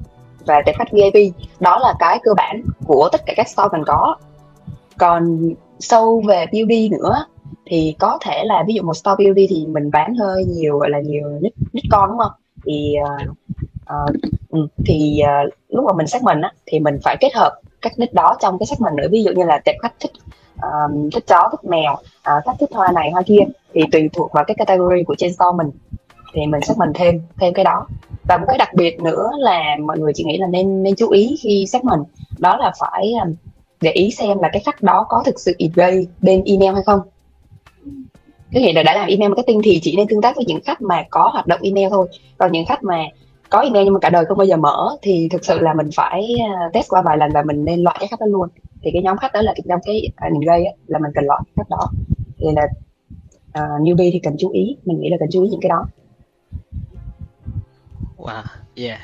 và 0.46 0.62
tệp 0.66 0.76
khách 0.78 0.92
VIP 0.92 1.34
đó 1.60 1.80
là 1.80 1.94
cái 2.00 2.20
cơ 2.24 2.34
bản 2.38 2.64
của 2.88 3.10
tất 3.12 3.22
cả 3.26 3.34
các 3.38 3.50
store 3.50 3.68
cần 3.72 3.84
có. 3.88 4.16
Còn 4.98 5.40
sâu 5.80 6.24
về 6.28 6.46
beauty 6.52 6.90
nữa 6.90 7.26
thì 7.66 7.96
có 8.00 8.20
thể 8.22 8.44
là 8.46 8.64
ví 8.68 8.74
dụ 8.74 8.84
một 8.84 8.94
store 8.94 9.24
beauty 9.24 9.48
thì 9.50 9.66
mình 9.68 9.92
bán 9.92 10.16
hơi 10.16 10.46
nhiều 10.46 10.78
gọi 10.78 10.90
là 10.90 11.00
nhiều 11.00 11.30
nick, 11.42 11.58
nick 11.74 11.88
con 11.92 12.10
đúng 12.10 12.18
không? 12.18 12.32
Thì 12.66 12.96
uh, 13.04 13.30
uh, 13.94 14.70
thì 14.86 15.22
uh, 15.24 15.54
lúc 15.70 15.86
mà 15.86 15.94
mình 15.94 16.08
xác 16.08 16.24
mình 16.24 16.42
á 16.42 16.52
thì 16.66 16.80
mình 16.80 17.00
phải 17.04 17.18
kết 17.20 17.34
hợp 17.36 17.60
các 17.82 18.00
nick 18.00 18.14
đó 18.14 18.38
trong 18.42 18.60
cái 18.60 18.66
xác 18.66 18.82
mình 18.82 18.96
nữa 18.96 19.08
ví 19.12 19.24
dụ 19.24 19.32
như 19.32 19.44
là 19.44 19.60
tệp 19.66 19.76
khách 19.82 19.94
thích 20.00 20.12
um, 20.62 21.10
thích 21.10 21.24
chó 21.28 21.50
thích 21.52 21.70
mèo 21.70 21.94
uh, 21.94 22.46
khách 22.46 22.56
thích 22.60 22.70
hoa 22.74 22.92
này 22.92 23.12
hoa 23.12 23.22
kia 23.22 23.40
thì 23.74 23.82
tùy 23.92 24.10
thuộc 24.14 24.32
vào 24.34 24.44
cái 24.48 24.56
category 24.56 25.04
của 25.04 25.16
trên 25.16 25.34
store 25.34 25.58
mình 25.58 25.72
thì 26.34 26.46
mình 26.46 26.62
xác 26.62 26.78
mình 26.78 26.90
thêm 26.96 27.22
thêm 27.40 27.54
cái 27.54 27.66
đó. 27.66 27.88
Và 28.28 28.38
một 28.38 28.46
cái 28.48 28.58
đặc 28.58 28.74
biệt 28.74 29.02
nữa 29.02 29.30
là 29.40 29.76
mọi 29.86 30.00
người 30.00 30.14
chị 30.16 30.24
nghĩ 30.24 30.38
là 30.38 30.48
nên 30.48 30.84
nên 30.84 30.96
chú 30.96 31.10
ý 31.10 31.38
khi 31.42 31.66
xác 31.68 31.84
mình 31.84 32.00
đó 32.38 32.58
là 32.58 32.72
phải 32.80 33.14
um, 33.24 33.36
để 33.82 33.92
ý 33.92 34.12
xem 34.12 34.40
là 34.40 34.50
cái 34.54 34.62
khách 34.66 34.84
đó 34.84 35.06
có 35.10 35.24
thực 35.26 35.40
sự 35.40 35.56
engage 35.58 36.02
bên 36.22 36.44
email 36.46 36.74
hay 36.74 36.84
không. 36.84 37.00
Cái 38.52 38.64
nghĩa 38.64 38.74
là 38.74 38.84
đã 38.84 38.94
làm 38.94 39.08
email 39.08 39.30
marketing 39.30 39.62
thì 39.64 39.80
chỉ 39.84 39.96
nên 39.96 40.08
tương 40.08 40.22
tác 40.22 40.36
với 40.36 40.46
những 40.48 40.62
khách 40.66 40.82
mà 40.82 41.04
có 41.10 41.30
hoạt 41.34 41.48
động 41.48 41.60
email 41.64 41.88
thôi. 41.90 42.08
Còn 42.38 42.52
những 42.52 42.66
khách 42.66 42.84
mà 42.84 43.04
có 43.50 43.60
email 43.60 43.86
nhưng 43.86 43.94
mà 43.94 44.00
cả 44.00 44.10
đời 44.10 44.26
không 44.26 44.38
bao 44.38 44.48
giờ 44.48 44.58
mở 44.58 44.98
thì 45.02 45.28
thực 45.32 45.46
sự 45.46 45.60
là 45.60 45.74
mình 45.74 45.90
phải 45.96 46.36
à, 46.40 46.70
test 46.74 46.90
qua 46.90 47.02
vài 47.02 47.18
lần 47.18 47.32
và 47.34 47.42
mình 47.42 47.66
nên 47.66 47.84
loại 47.84 47.96
cái 48.00 48.08
khách 48.08 48.20
đó 48.20 48.26
luôn 48.26 48.50
thì 48.82 48.92
cái 48.94 49.02
nhóm 49.02 49.18
khách 49.18 49.34
đó 49.34 49.42
là 49.42 49.54
trong 49.70 49.80
cái 49.86 50.10
engage 50.22 50.54
à, 50.54 50.54
gây 50.54 50.64
là 50.88 51.00
mình 51.00 51.12
cần 51.16 51.26
loại 51.26 51.42
khách 51.56 51.70
đó 51.70 51.92
thì 52.38 52.46
là 52.56 52.64
uh, 53.50 53.82
newbie 53.82 54.10
thì 54.14 54.20
cần 54.24 54.36
chú 54.40 54.50
ý 54.50 54.78
mình 54.86 55.00
nghĩ 55.00 55.10
là 55.10 55.18
cần 55.20 55.30
chú 55.32 55.44
ý 55.44 55.50
những 55.50 55.62
cái 55.62 55.70
đó 55.70 55.86
Wow, 58.18 58.44
yeah. 58.76 59.00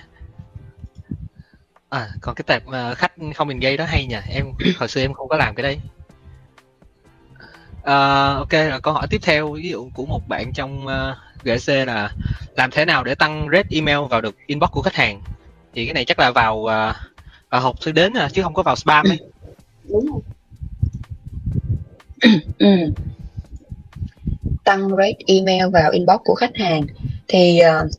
À, 1.89 2.09
còn 2.21 2.35
cái 2.35 2.43
tệp 2.47 2.63
uh, 2.67 2.97
khách 2.97 3.11
không 3.35 3.47
mình 3.47 3.59
gây 3.59 3.77
đó 3.77 3.85
hay 3.87 4.05
nhỉ? 4.05 4.15
Em 4.29 4.45
hồi 4.77 4.87
xưa 4.87 5.01
em 5.01 5.13
không 5.13 5.27
có 5.27 5.37
làm 5.37 5.55
cái 5.55 5.63
đấy. 5.63 5.79
Uh, 7.85 8.37
ok, 8.37 8.51
rồi 8.51 8.81
câu 8.83 8.93
hỏi 8.93 9.07
tiếp 9.09 9.21
theo 9.23 9.51
ví 9.51 9.69
dụ 9.69 9.89
của 9.93 10.05
một 10.05 10.21
bạn 10.27 10.53
trong 10.53 10.87
ờ, 10.87 11.11
uh, 11.11 11.43
GC 11.43 11.69
là 11.87 12.11
làm 12.55 12.71
thế 12.71 12.85
nào 12.85 13.03
để 13.03 13.15
tăng 13.15 13.47
rate 13.51 13.67
email 13.71 13.97
vào 14.09 14.21
được 14.21 14.35
inbox 14.47 14.69
của 14.71 14.81
khách 14.81 14.95
hàng? 14.95 15.21
Thì 15.73 15.85
cái 15.85 15.93
này 15.93 16.05
chắc 16.05 16.19
là 16.19 16.31
vào 16.31 16.57
uh, 16.57 16.95
vào 17.49 17.61
hộp 17.61 17.81
thư 17.81 17.91
đến 17.91 18.13
chứ 18.33 18.41
không 18.41 18.53
có 18.53 18.63
vào 18.63 18.75
spam 18.75 19.05
ấy. 19.09 19.19
Đúng 19.89 20.05
rồi. 20.05 20.21
ừ. 22.59 22.91
Tăng 24.63 24.89
rate 24.89 25.17
email 25.27 25.69
vào 25.73 25.91
inbox 25.91 26.19
của 26.25 26.35
khách 26.35 26.57
hàng 26.57 26.81
thì 27.27 27.59
uh, 27.83 27.91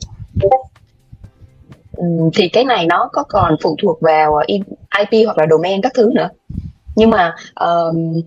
thì 2.35 2.49
cái 2.49 2.65
này 2.65 2.87
nó 2.87 3.09
có 3.13 3.23
còn 3.23 3.57
phụ 3.63 3.77
thuộc 3.83 4.01
vào 4.01 4.39
IP 4.99 5.27
hoặc 5.27 5.39
là 5.39 5.47
domain 5.51 5.83
các 5.83 5.93
thứ 5.95 6.11
nữa 6.15 6.29
nhưng 6.97 7.11
mà 7.11 7.35
um, 7.55 8.21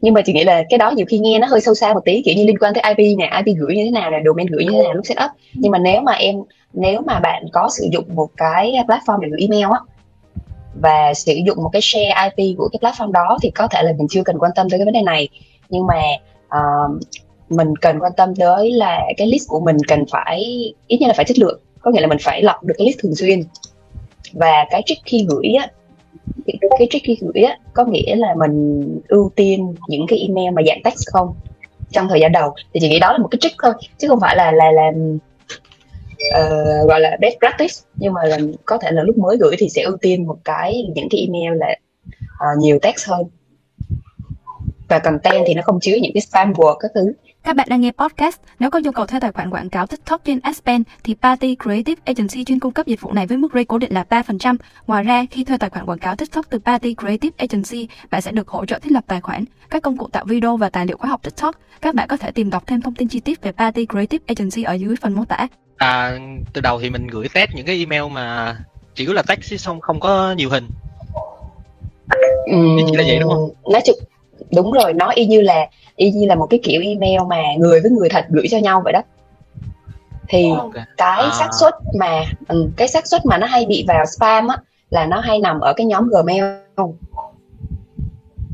nhưng 0.00 0.14
mà 0.14 0.20
chị 0.22 0.32
nghĩ 0.32 0.44
là 0.44 0.62
cái 0.70 0.78
đó 0.78 0.90
nhiều 0.90 1.06
khi 1.08 1.18
nghe 1.18 1.38
nó 1.38 1.46
hơi 1.46 1.60
sâu 1.60 1.74
xa 1.74 1.94
một 1.94 2.04
tí 2.04 2.22
kiểu 2.24 2.34
như 2.34 2.44
liên 2.44 2.58
quan 2.58 2.74
tới 2.74 2.94
IP 2.94 3.18
nè 3.18 3.42
IP 3.44 3.56
gửi 3.56 3.76
như 3.76 3.84
thế 3.84 3.90
nào 3.90 4.10
là 4.10 4.18
domain 4.24 4.46
gửi 4.46 4.64
như 4.64 4.70
thế 4.72 4.82
nào 4.82 4.92
lúc 4.92 5.06
setup. 5.06 5.30
Nhưng 5.54 5.72
mà 5.72 5.78
nếu 5.78 6.00
mà 6.00 6.12
em 6.12 6.36
nếu 6.72 7.00
mà 7.06 7.20
bạn 7.20 7.44
có 7.52 7.68
sử 7.70 7.88
dụng 7.92 8.04
một 8.14 8.28
cái 8.36 8.72
platform 8.86 9.20
để 9.20 9.28
gửi 9.28 9.40
email 9.40 9.72
á 9.72 9.78
và 10.80 11.14
sử 11.14 11.32
dụng 11.46 11.62
một 11.62 11.70
cái 11.72 11.82
share 11.82 12.14
IP 12.36 12.58
của 12.58 12.68
cái 12.72 12.92
platform 12.92 13.12
đó 13.12 13.38
thì 13.42 13.50
có 13.50 13.68
thể 13.68 13.82
là 13.82 13.92
mình 13.98 14.06
chưa 14.10 14.22
cần 14.22 14.38
quan 14.38 14.52
tâm 14.54 14.70
tới 14.70 14.78
cái 14.78 14.84
vấn 14.84 14.94
đề 14.94 15.02
này. 15.02 15.28
Nhưng 15.68 15.86
mà 15.86 16.00
uh, 16.46 17.00
mình 17.48 17.76
cần 17.76 17.98
quan 17.98 18.12
tâm 18.16 18.34
tới 18.34 18.70
là 18.70 19.00
cái 19.16 19.26
list 19.26 19.48
của 19.48 19.60
mình 19.60 19.76
cần 19.88 20.04
phải 20.10 20.44
ít 20.86 20.98
nhất 21.00 21.06
là 21.06 21.14
phải 21.16 21.24
chất 21.24 21.38
lượng. 21.38 21.60
Có 21.80 21.90
nghĩa 21.90 22.00
là 22.00 22.06
mình 22.06 22.18
phải 22.20 22.42
lọc 22.42 22.64
được 22.64 22.74
cái 22.78 22.86
list 22.86 22.98
thường 23.02 23.14
xuyên. 23.14 23.42
Và 24.32 24.64
cái 24.70 24.82
trick 24.86 25.04
khi 25.04 25.26
gửi 25.28 25.52
á 25.58 25.68
cái, 26.78 26.88
tricky 26.90 27.06
trick 27.06 27.20
khi 27.20 27.26
gửi 27.34 27.42
á 27.44 27.58
có 27.74 27.84
nghĩa 27.84 28.16
là 28.16 28.34
mình 28.38 28.82
ưu 29.08 29.30
tiên 29.36 29.74
những 29.88 30.06
cái 30.08 30.18
email 30.18 30.50
mà 30.50 30.62
dạng 30.66 30.82
text 30.84 31.08
không 31.12 31.34
trong 31.90 32.08
thời 32.08 32.20
gian 32.20 32.32
đầu. 32.32 32.54
Thì 32.74 32.80
chị 32.80 32.88
nghĩ 32.88 32.98
đó 32.98 33.12
là 33.12 33.18
một 33.18 33.28
cái 33.30 33.38
trick 33.40 33.56
thôi 33.62 33.72
chứ 33.98 34.08
không 34.08 34.20
phải 34.20 34.36
là 34.36 34.52
là 34.52 34.70
làm 34.70 35.18
uh, 36.40 36.88
gọi 36.88 37.00
là 37.00 37.16
best 37.20 37.38
practice. 37.38 37.74
Nhưng 37.94 38.12
mà 38.12 38.24
là 38.24 38.38
có 38.64 38.78
thể 38.78 38.90
là 38.90 39.02
lúc 39.02 39.18
mới 39.18 39.36
gửi 39.40 39.56
thì 39.58 39.68
sẽ 39.68 39.82
ưu 39.82 39.96
tiên 39.96 40.26
một 40.26 40.38
cái 40.44 40.84
những 40.94 41.08
cái 41.10 41.20
email 41.20 41.58
là 41.58 41.74
uh, 42.22 42.58
nhiều 42.58 42.78
text 42.82 43.08
hơn. 43.08 43.22
Và 44.88 44.98
content 44.98 45.44
thì 45.46 45.54
nó 45.54 45.62
không 45.62 45.80
chứa 45.80 45.94
những 46.02 46.12
cái 46.14 46.20
spam 46.20 46.52
word 46.52 46.76
các 46.76 46.90
thứ. 46.94 47.12
Các 47.46 47.56
bạn 47.56 47.66
đang 47.70 47.80
nghe 47.80 47.90
podcast. 47.98 48.36
Nếu 48.58 48.70
có 48.70 48.78
nhu 48.78 48.92
cầu 48.92 49.06
thuê 49.06 49.20
tài 49.20 49.32
khoản 49.32 49.50
quảng 49.50 49.70
cáo 49.70 49.86
TikTok 49.86 50.24
trên 50.24 50.40
Aspen 50.42 50.82
thì 51.04 51.14
Party 51.22 51.56
Creative 51.62 52.02
Agency 52.04 52.44
chuyên 52.44 52.60
cung 52.60 52.72
cấp 52.72 52.86
dịch 52.86 53.00
vụ 53.00 53.12
này 53.12 53.26
với 53.26 53.38
mức 53.38 53.48
rate 53.54 53.64
cố 53.64 53.78
định 53.78 53.92
là 53.92 54.04
3%. 54.10 54.56
Ngoài 54.86 55.04
ra, 55.04 55.24
khi 55.30 55.44
thuê 55.44 55.58
tài 55.58 55.70
khoản 55.70 55.86
quảng 55.86 55.98
cáo 55.98 56.16
TikTok 56.16 56.46
từ 56.50 56.58
Party 56.58 56.94
Creative 56.94 57.34
Agency, 57.36 57.88
bạn 58.10 58.20
sẽ 58.20 58.32
được 58.32 58.48
hỗ 58.48 58.66
trợ 58.66 58.78
thiết 58.78 58.92
lập 58.92 59.04
tài 59.06 59.20
khoản, 59.20 59.44
các 59.70 59.82
công 59.82 59.96
cụ 59.96 60.08
tạo 60.12 60.24
video 60.24 60.56
và 60.56 60.68
tài 60.68 60.86
liệu 60.86 60.96
khóa 60.96 61.10
học 61.10 61.22
TikTok. 61.22 61.54
Các 61.80 61.94
bạn 61.94 62.08
có 62.08 62.16
thể 62.16 62.30
tìm 62.30 62.50
đọc 62.50 62.66
thêm 62.66 62.80
thông 62.80 62.94
tin 62.94 63.08
chi 63.08 63.20
tiết 63.20 63.42
về 63.42 63.52
Party 63.52 63.86
Creative 63.86 64.24
Agency 64.26 64.62
ở 64.62 64.72
dưới 64.72 64.96
phần 65.00 65.14
mô 65.14 65.24
tả. 65.24 65.48
À, 65.76 66.18
từ 66.52 66.60
đầu 66.60 66.80
thì 66.80 66.90
mình 66.90 67.06
gửi 67.06 67.28
test 67.34 67.50
những 67.54 67.66
cái 67.66 67.78
email 67.78 68.12
mà 68.12 68.56
chỉ 68.94 69.06
là 69.06 69.22
text 69.22 69.50
chứ 69.50 69.56
không 69.64 69.80
không 69.80 70.00
có 70.00 70.34
nhiều 70.36 70.50
hình. 70.50 70.68
Ừ, 72.46 72.56
chỉ 72.86 72.96
là 72.96 73.04
vậy 73.06 73.18
đúng 73.20 73.32
không? 73.32 73.50
Nói 73.72 73.82
chung 73.86 73.96
đúng 74.54 74.72
rồi, 74.72 74.92
nó 74.92 75.10
y 75.14 75.26
như 75.26 75.40
là 75.40 75.66
y 75.96 76.10
như 76.10 76.26
là 76.26 76.34
một 76.34 76.46
cái 76.50 76.60
kiểu 76.62 76.82
email 76.82 77.20
mà 77.28 77.42
người 77.58 77.80
với 77.80 77.90
người 77.90 78.08
thật 78.08 78.24
gửi 78.28 78.46
cho 78.50 78.58
nhau 78.58 78.80
vậy 78.84 78.92
đó 78.92 79.02
thì 80.28 80.50
okay. 80.58 80.84
cái 80.96 81.22
à. 81.22 81.30
xác 81.38 81.48
suất 81.60 81.74
mà 81.98 82.24
ừ, 82.48 82.70
cái 82.76 82.88
xác 82.88 83.06
suất 83.06 83.26
mà 83.26 83.38
nó 83.38 83.46
hay 83.46 83.66
bị 83.66 83.84
vào 83.88 84.06
spam 84.06 84.48
á 84.48 84.56
là 84.90 85.06
nó 85.06 85.20
hay 85.20 85.40
nằm 85.40 85.60
ở 85.60 85.72
cái 85.72 85.86
nhóm 85.86 86.08
Gmail 86.08 86.44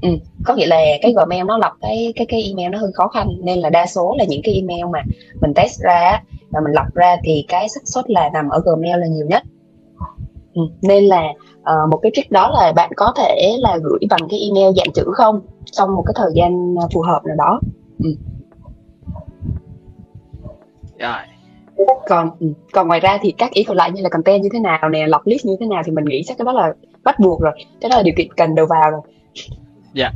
ừ, 0.02 0.08
có 0.44 0.54
nghĩa 0.54 0.66
là 0.66 0.80
cái 1.02 1.14
Gmail 1.16 1.44
nó 1.44 1.58
lọc 1.58 1.72
cái 1.80 2.12
cái 2.16 2.26
cái 2.26 2.42
email 2.42 2.72
nó 2.72 2.78
hơi 2.78 2.92
khó 2.94 3.08
khăn 3.08 3.28
nên 3.42 3.58
là 3.58 3.70
đa 3.70 3.86
số 3.86 4.14
là 4.18 4.24
những 4.24 4.40
cái 4.44 4.54
email 4.54 4.84
mà 4.92 5.02
mình 5.40 5.52
test 5.54 5.80
ra 5.80 6.22
và 6.50 6.60
mình 6.60 6.72
lọc 6.72 6.94
ra 6.94 7.16
thì 7.24 7.44
cái 7.48 7.68
xác 7.68 7.80
suất 7.84 8.10
là 8.10 8.30
nằm 8.32 8.48
ở 8.48 8.62
Gmail 8.64 9.00
là 9.00 9.06
nhiều 9.06 9.26
nhất 9.26 9.42
ừ, 10.54 10.62
nên 10.82 11.04
là 11.04 11.22
uh, 11.60 11.90
một 11.90 11.98
cái 12.02 12.12
trick 12.14 12.30
đó 12.30 12.50
là 12.54 12.72
bạn 12.72 12.90
có 12.96 13.12
thể 13.16 13.56
là 13.58 13.78
gửi 13.82 13.98
bằng 14.10 14.28
cái 14.30 14.40
email 14.40 14.74
dạng 14.76 14.92
chữ 14.94 15.04
không 15.14 15.40
trong 15.72 15.94
một 15.94 16.02
cái 16.06 16.14
thời 16.16 16.30
gian 16.34 16.74
ờ, 16.80 16.88
phù 16.94 17.00
hợp 17.00 17.20
nào 17.24 17.36
đó. 17.36 17.60
Ừ. 18.04 18.14
rồi. 20.98 21.12
Còn 22.08 22.30
ừ, 22.40 22.46
còn 22.72 22.88
ngoài 22.88 23.00
ra 23.00 23.18
thì 23.22 23.32
các 23.38 23.50
ý 23.52 23.64
còn 23.64 23.76
lại 23.76 23.90
như 23.90 24.02
là 24.02 24.08
content 24.08 24.42
như 24.42 24.48
thế 24.52 24.58
nào 24.58 24.88
nè 24.88 25.06
lọc 25.06 25.26
list 25.26 25.46
như 25.46 25.56
thế 25.60 25.66
nào 25.66 25.82
thì 25.86 25.92
mình 25.92 26.04
nghĩ 26.04 26.22
chắc 26.26 26.38
cái 26.38 26.44
đó 26.44 26.52
là 26.52 26.72
bắt 27.04 27.18
buộc 27.18 27.40
rồi 27.40 27.52
cái 27.80 27.88
đó 27.88 27.96
là 27.96 28.02
điều 28.02 28.14
kiện 28.16 28.32
cần 28.32 28.54
đầu 28.54 28.66
vào 28.66 28.90
rồi. 28.90 29.00
Dạ. 29.94 30.10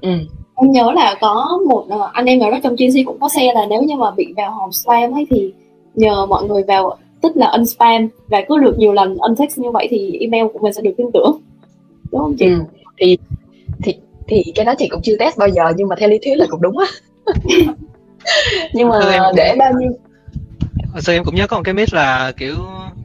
Ừ. 0.00 0.10
Em 0.56 0.70
nhớ 0.70 0.92
là 0.94 1.14
có 1.20 1.60
một 1.68 1.86
uh, 1.94 2.12
anh 2.12 2.26
em 2.26 2.38
nào 2.38 2.50
đó 2.50 2.58
trong 2.62 2.74
GC 2.74 3.06
cũng 3.06 3.20
có 3.20 3.28
xe 3.28 3.52
là 3.54 3.66
nếu 3.70 3.82
như 3.82 3.96
mà 3.96 4.10
bị 4.10 4.34
vào 4.36 4.50
hòm 4.50 4.72
spam 4.72 5.12
ấy 5.12 5.26
thì 5.30 5.52
nhờ 5.94 6.26
mọi 6.26 6.44
người 6.44 6.62
vào 6.62 6.96
tích 7.22 7.36
là 7.36 7.46
unspam 7.46 8.08
và 8.28 8.42
cứ 8.48 8.58
được 8.58 8.78
nhiều 8.78 8.92
lần 8.92 9.16
untext 9.16 9.58
như 9.58 9.70
vậy 9.70 9.86
thì 9.90 10.18
email 10.20 10.46
của 10.52 10.58
mình 10.58 10.72
sẽ 10.72 10.82
được 10.82 10.94
tin 10.96 11.06
tưởng 11.14 11.40
đúng 12.12 12.20
không 12.20 12.36
chị? 12.38 12.46
Ừ. 12.46 12.60
thì 12.98 13.18
thì 13.82 13.94
thì 14.28 14.52
cái 14.54 14.64
đó 14.64 14.74
chị 14.78 14.88
cũng 14.88 15.02
chưa 15.02 15.16
test 15.18 15.38
bao 15.38 15.48
giờ 15.48 15.72
nhưng 15.76 15.88
mà 15.88 15.96
theo 15.96 16.08
lý 16.08 16.18
thuyết 16.18 16.34
là 16.36 16.46
cũng 16.50 16.62
đúng 16.62 16.78
á 16.78 16.86
nhưng 18.72 18.88
mà 18.88 18.98
em 19.12 19.22
để 19.36 19.54
bao 19.58 19.72
nhiêu 19.80 19.92
hồi 20.92 21.02
xưa 21.02 21.12
em 21.12 21.24
cũng 21.24 21.34
nhớ 21.34 21.46
có 21.46 21.56
một 21.56 21.62
cái 21.64 21.74
myth 21.74 21.94
là 21.94 22.32
kiểu 22.36 22.54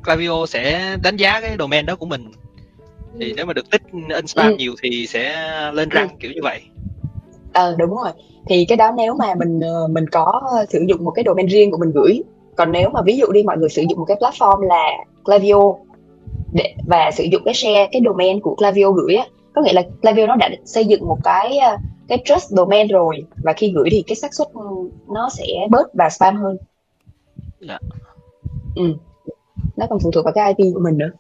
Clavio 0.06 0.46
sẽ 0.46 0.96
đánh 1.04 1.18
giá 1.18 1.42
cái 1.42 1.56
domain 1.60 1.86
đó 1.86 1.96
của 1.96 2.06
mình 2.06 2.32
thì 3.20 3.34
nếu 3.36 3.46
mà 3.46 3.54
được 3.54 3.70
tích 3.70 3.82
unspam 4.16 4.52
ừ. 4.52 4.56
nhiều 4.58 4.74
thì 4.84 5.08
sẽ 5.08 5.52
lên 5.74 5.90
rank 5.94 6.12
ừ. 6.12 6.16
kiểu 6.20 6.32
như 6.32 6.42
vậy 6.44 6.62
ờ 7.54 7.76
đúng 7.80 7.90
rồi 7.90 8.12
thì 8.50 8.66
cái 8.66 8.78
đó 8.78 8.92
nếu 8.98 9.16
mà 9.16 9.36
mình 9.36 9.60
ờ, 9.60 9.88
mình 9.88 10.08
có 10.12 10.42
sử 10.70 10.86
dụng 10.88 11.04
một 11.04 11.12
cái 11.12 11.24
domain 11.28 11.48
riêng 11.48 11.72
của 11.72 11.78
mình 11.78 11.92
gửi 11.92 12.24
còn 12.58 12.72
nếu 12.72 12.90
mà 12.90 13.02
ví 13.02 13.18
dụ 13.18 13.32
đi 13.32 13.44
mọi 13.44 13.58
người 13.58 13.70
sử 13.70 13.82
dụng 13.90 14.00
một 14.00 14.06
cái 14.06 14.18
platform 14.18 14.62
là 14.62 14.92
Clavio 15.24 15.74
để 16.54 16.76
và 16.88 17.12
sử 17.12 17.24
dụng 17.24 17.42
cái 17.46 17.54
share 17.54 17.88
cái 17.92 18.02
domain 18.06 18.42
của 18.42 18.56
Clavio 18.56 18.92
gửi 18.92 19.16
á 19.16 19.26
có 19.56 19.62
nghĩa 19.62 19.74
là 19.74 19.84
Clavio 20.02 20.28
nó 20.28 20.36
đã 20.36 20.50
xây 20.66 20.86
dựng 20.86 21.08
một 21.08 21.18
cái 21.24 21.58
ờ, 21.58 21.78
cái 22.08 22.22
trust 22.26 22.50
domain 22.50 22.88
rồi 22.88 23.26
và 23.44 23.54
khi 23.54 23.72
gửi 23.76 23.90
thì 23.92 24.04
cái 24.08 24.16
xác 24.16 24.34
suất 24.34 24.48
nó 25.08 25.30
sẽ 25.30 25.46
bớt 25.70 25.94
và 25.94 26.10
spam 26.10 26.36
hơn. 26.36 26.58
Dạ. 27.60 27.80
ừ. 28.76 28.96
nó 29.76 29.86
còn 29.90 30.00
phụ 30.00 30.12
thuộc 30.12 30.26
vào 30.26 30.34
cái 30.34 30.54
IP 30.58 30.74
của 30.74 30.80
mình 30.80 30.98
nữa. 30.98 31.12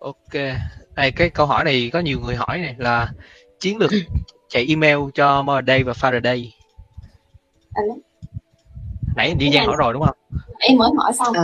Ok. 0.00 0.42
Đây 0.94 1.12
cái 1.12 1.30
câu 1.30 1.46
hỏi 1.46 1.64
này 1.64 1.90
có 1.92 2.00
nhiều 2.00 2.20
người 2.20 2.36
hỏi 2.36 2.58
này 2.58 2.74
là 2.78 3.12
chiến 3.60 3.78
lược 3.78 3.90
chạy 4.48 4.66
email 4.68 4.98
cho 5.14 5.42
Monday 5.42 5.82
và 5.82 5.92
Faraday 5.92 6.50
à, 7.72 7.82
nãy 9.16 9.34
đi 9.34 9.50
Giang 9.54 9.66
hỏi 9.66 9.76
rồi 9.78 9.92
đúng 9.92 10.02
không? 10.02 10.16
Em 10.58 10.78
mới 10.78 10.90
hỏi 10.96 11.12
xong. 11.18 11.34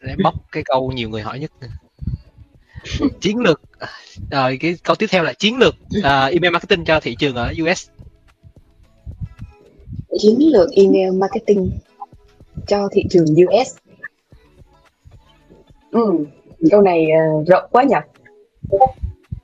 Để 0.00 0.14
bóc 0.22 0.34
cái 0.52 0.62
câu 0.66 0.92
nhiều 0.92 1.08
người 1.08 1.22
hỏi 1.22 1.38
nhất. 1.38 1.50
Chiến 3.20 3.38
lược 3.38 3.60
rồi 4.30 4.58
cái 4.60 4.76
câu 4.84 4.96
tiếp 4.96 5.06
theo 5.10 5.22
là 5.22 5.32
chiến 5.32 5.58
lược 5.58 5.74
uh, 5.98 6.04
email 6.04 6.52
marketing 6.52 6.84
cho 6.84 7.00
thị 7.00 7.16
trường 7.18 7.34
ở 7.34 7.52
US 7.62 7.88
chiến 10.18 10.38
lược 10.52 10.70
email 10.72 11.10
marketing 11.12 11.70
cho 12.66 12.88
thị 12.92 13.04
trường 13.10 13.24
US 13.24 13.76
ừ, 15.90 16.24
câu 16.70 16.82
này 16.82 17.06
uh, 17.40 17.48
rộng 17.48 17.64
quá 17.70 17.82
nhỉ? 17.82 17.96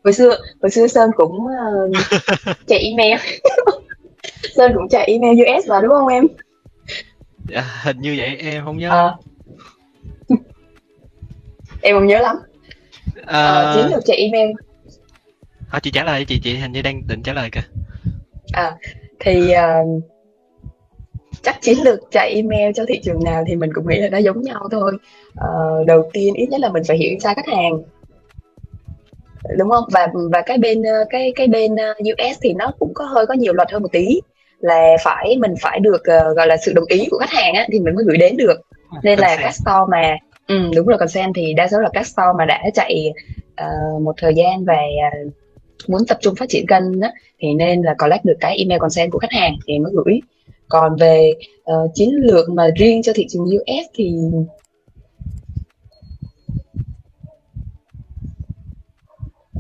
Hồi 0.05 0.13
xưa 0.13 0.37
hồi 0.63 0.71
xưa 0.71 0.87
sơn 0.87 1.11
cũng 1.17 1.35
uh, 1.35 1.97
chạy 2.67 2.79
email. 2.79 3.21
Sơn 4.57 4.73
cũng 4.75 4.89
chạy 4.89 5.05
email 5.07 5.41
US 5.43 5.69
mà 5.69 5.81
đúng 5.81 5.91
không 5.91 6.09
em 6.09 6.27
dạ, 7.49 7.65
hình 7.83 8.01
như 8.01 8.15
vậy 8.19 8.37
em 8.37 8.65
không 8.65 8.79
nhớ. 8.79 8.91
À. 8.91 9.15
em 11.83 11.97
không 11.97 12.07
nhớ 12.07 12.21
lắm. 12.21 12.37
À... 13.27 13.71
uh, 13.71 13.77
chiến 13.77 13.95
lược 13.95 14.05
chạy 14.05 14.17
email. 14.17 14.51
À, 15.71 15.81
chị 15.81 15.91
trả 15.91 16.05
lời 16.05 16.25
chị 16.25 16.41
chị 16.43 16.57
hình 16.57 16.73
như 16.73 16.83
đang 16.83 17.07
định 17.07 17.23
trả 17.23 17.33
lời 17.33 17.51
kìa. 17.53 17.63
À 18.53 18.77
thì 19.21 19.53
uh, 19.53 20.03
chắc 21.43 21.63
chiến 21.63 21.79
lược 21.85 21.99
chạy 22.11 22.33
email 22.35 22.73
cho 22.75 22.85
thị 22.89 23.01
trường 23.05 23.25
nào 23.25 23.45
thì 23.47 23.57
mình 23.57 23.71
cũng 23.75 23.89
nghĩ 23.89 23.99
là 23.99 24.09
nó 24.09 24.19
giống 24.19 24.43
nhau 24.43 24.69
thôi. 24.71 24.93
Uh, 25.31 25.87
đầu 25.87 26.11
tiên 26.13 26.35
ít 26.35 26.47
nhất 26.47 26.61
là 26.61 26.69
mình 26.73 26.83
phải 26.89 26.97
hiểu 26.97 27.19
sai 27.21 27.35
khách 27.35 27.49
hàng. 27.49 27.83
Đúng 29.59 29.71
không? 29.71 29.85
Và 29.93 30.09
và 30.33 30.43
cái 30.47 30.59
bên 30.59 30.83
cái 31.11 31.33
cái 31.37 31.47
bên 31.47 31.77
US 32.01 32.39
thì 32.43 32.53
nó 32.53 32.73
cũng 32.79 32.95
có 32.95 33.05
hơi 33.05 33.27
có 33.27 33.35
nhiều 33.35 33.53
luật 33.53 33.73
hơn 33.73 33.83
một 33.83 33.93
tí 33.93 34.21
là 34.61 34.97
phải 35.05 35.37
mình 35.39 35.55
phải 35.61 35.81
được 35.81 36.01
uh, 36.01 36.37
gọi 36.37 36.47
là 36.47 36.57
sự 36.57 36.73
đồng 36.73 36.85
ý 36.89 37.07
của 37.11 37.19
khách 37.19 37.33
hàng 37.33 37.55
á 37.55 37.67
thì 37.73 37.81
mình 37.81 37.95
mới 37.95 38.05
gửi 38.07 38.17
đến 38.17 38.37
được. 38.37 38.61
À, 38.91 39.01
nên 39.03 39.19
là 39.19 39.37
các 39.41 39.55
store 39.55 39.85
mà 39.91 40.17
ừ, 40.47 40.71
đúng 40.77 40.87
rồi 40.87 40.99
consent 40.99 41.33
thì 41.35 41.55
đa 41.55 41.69
số 41.69 41.81
là 41.81 41.89
các 41.93 42.07
store 42.07 42.33
mà 42.39 42.45
đã 42.45 42.63
chạy 42.75 43.13
uh, 43.63 44.03
một 44.03 44.15
thời 44.17 44.35
gian 44.35 44.65
và 44.65 44.79
uh, 45.25 45.33
muốn 45.89 46.07
tập 46.09 46.19
trung 46.21 46.35
phát 46.35 46.49
triển 46.49 46.67
kênh 46.67 47.01
á, 47.01 47.13
thì 47.39 47.55
nên 47.55 47.83
là 47.83 47.95
collect 47.99 48.25
được 48.25 48.37
cái 48.41 48.57
email 48.57 48.81
consent 48.81 49.13
của 49.13 49.19
khách 49.19 49.33
hàng 49.33 49.57
thì 49.67 49.79
mới 49.79 49.93
gửi. 49.95 50.21
Còn 50.69 50.97
về 50.97 51.33
uh, 51.73 51.91
chiến 51.95 52.11
lược 52.15 52.51
mà 52.51 52.69
riêng 52.77 53.03
cho 53.03 53.13
thị 53.15 53.27
trường 53.29 53.43
US 53.43 53.87
thì 53.95 54.13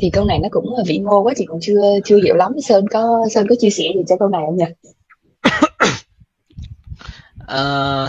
thì 0.00 0.11
câu 0.11 0.25
này 0.25 0.38
nó 0.38 0.49
cũng 0.50 0.76
là 0.76 0.83
vĩ 0.87 0.99
mô 0.99 1.23
quá 1.23 1.35
chị 1.37 1.47
cũng 1.47 1.61
chưa 1.61 1.83
chưa 2.05 2.17
hiểu 2.25 2.35
lắm. 2.35 2.52
Sơn 2.64 2.85
có 2.88 3.26
sơn 3.31 3.47
có 3.49 3.55
chia 3.59 3.71
sẻ 3.71 3.85
gì 3.95 4.02
cho 4.09 4.17
câu 4.19 4.28
này 4.28 4.43
không 4.47 4.57
nhỉ? 4.57 4.64
Uh, 7.43 8.09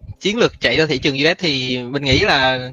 chiến 0.20 0.38
lược 0.38 0.60
chạy 0.60 0.76
ra 0.76 0.86
thị 0.86 0.98
trường 0.98 1.16
US 1.16 1.38
thì 1.38 1.82
mình 1.82 2.04
nghĩ 2.04 2.20
là 2.20 2.70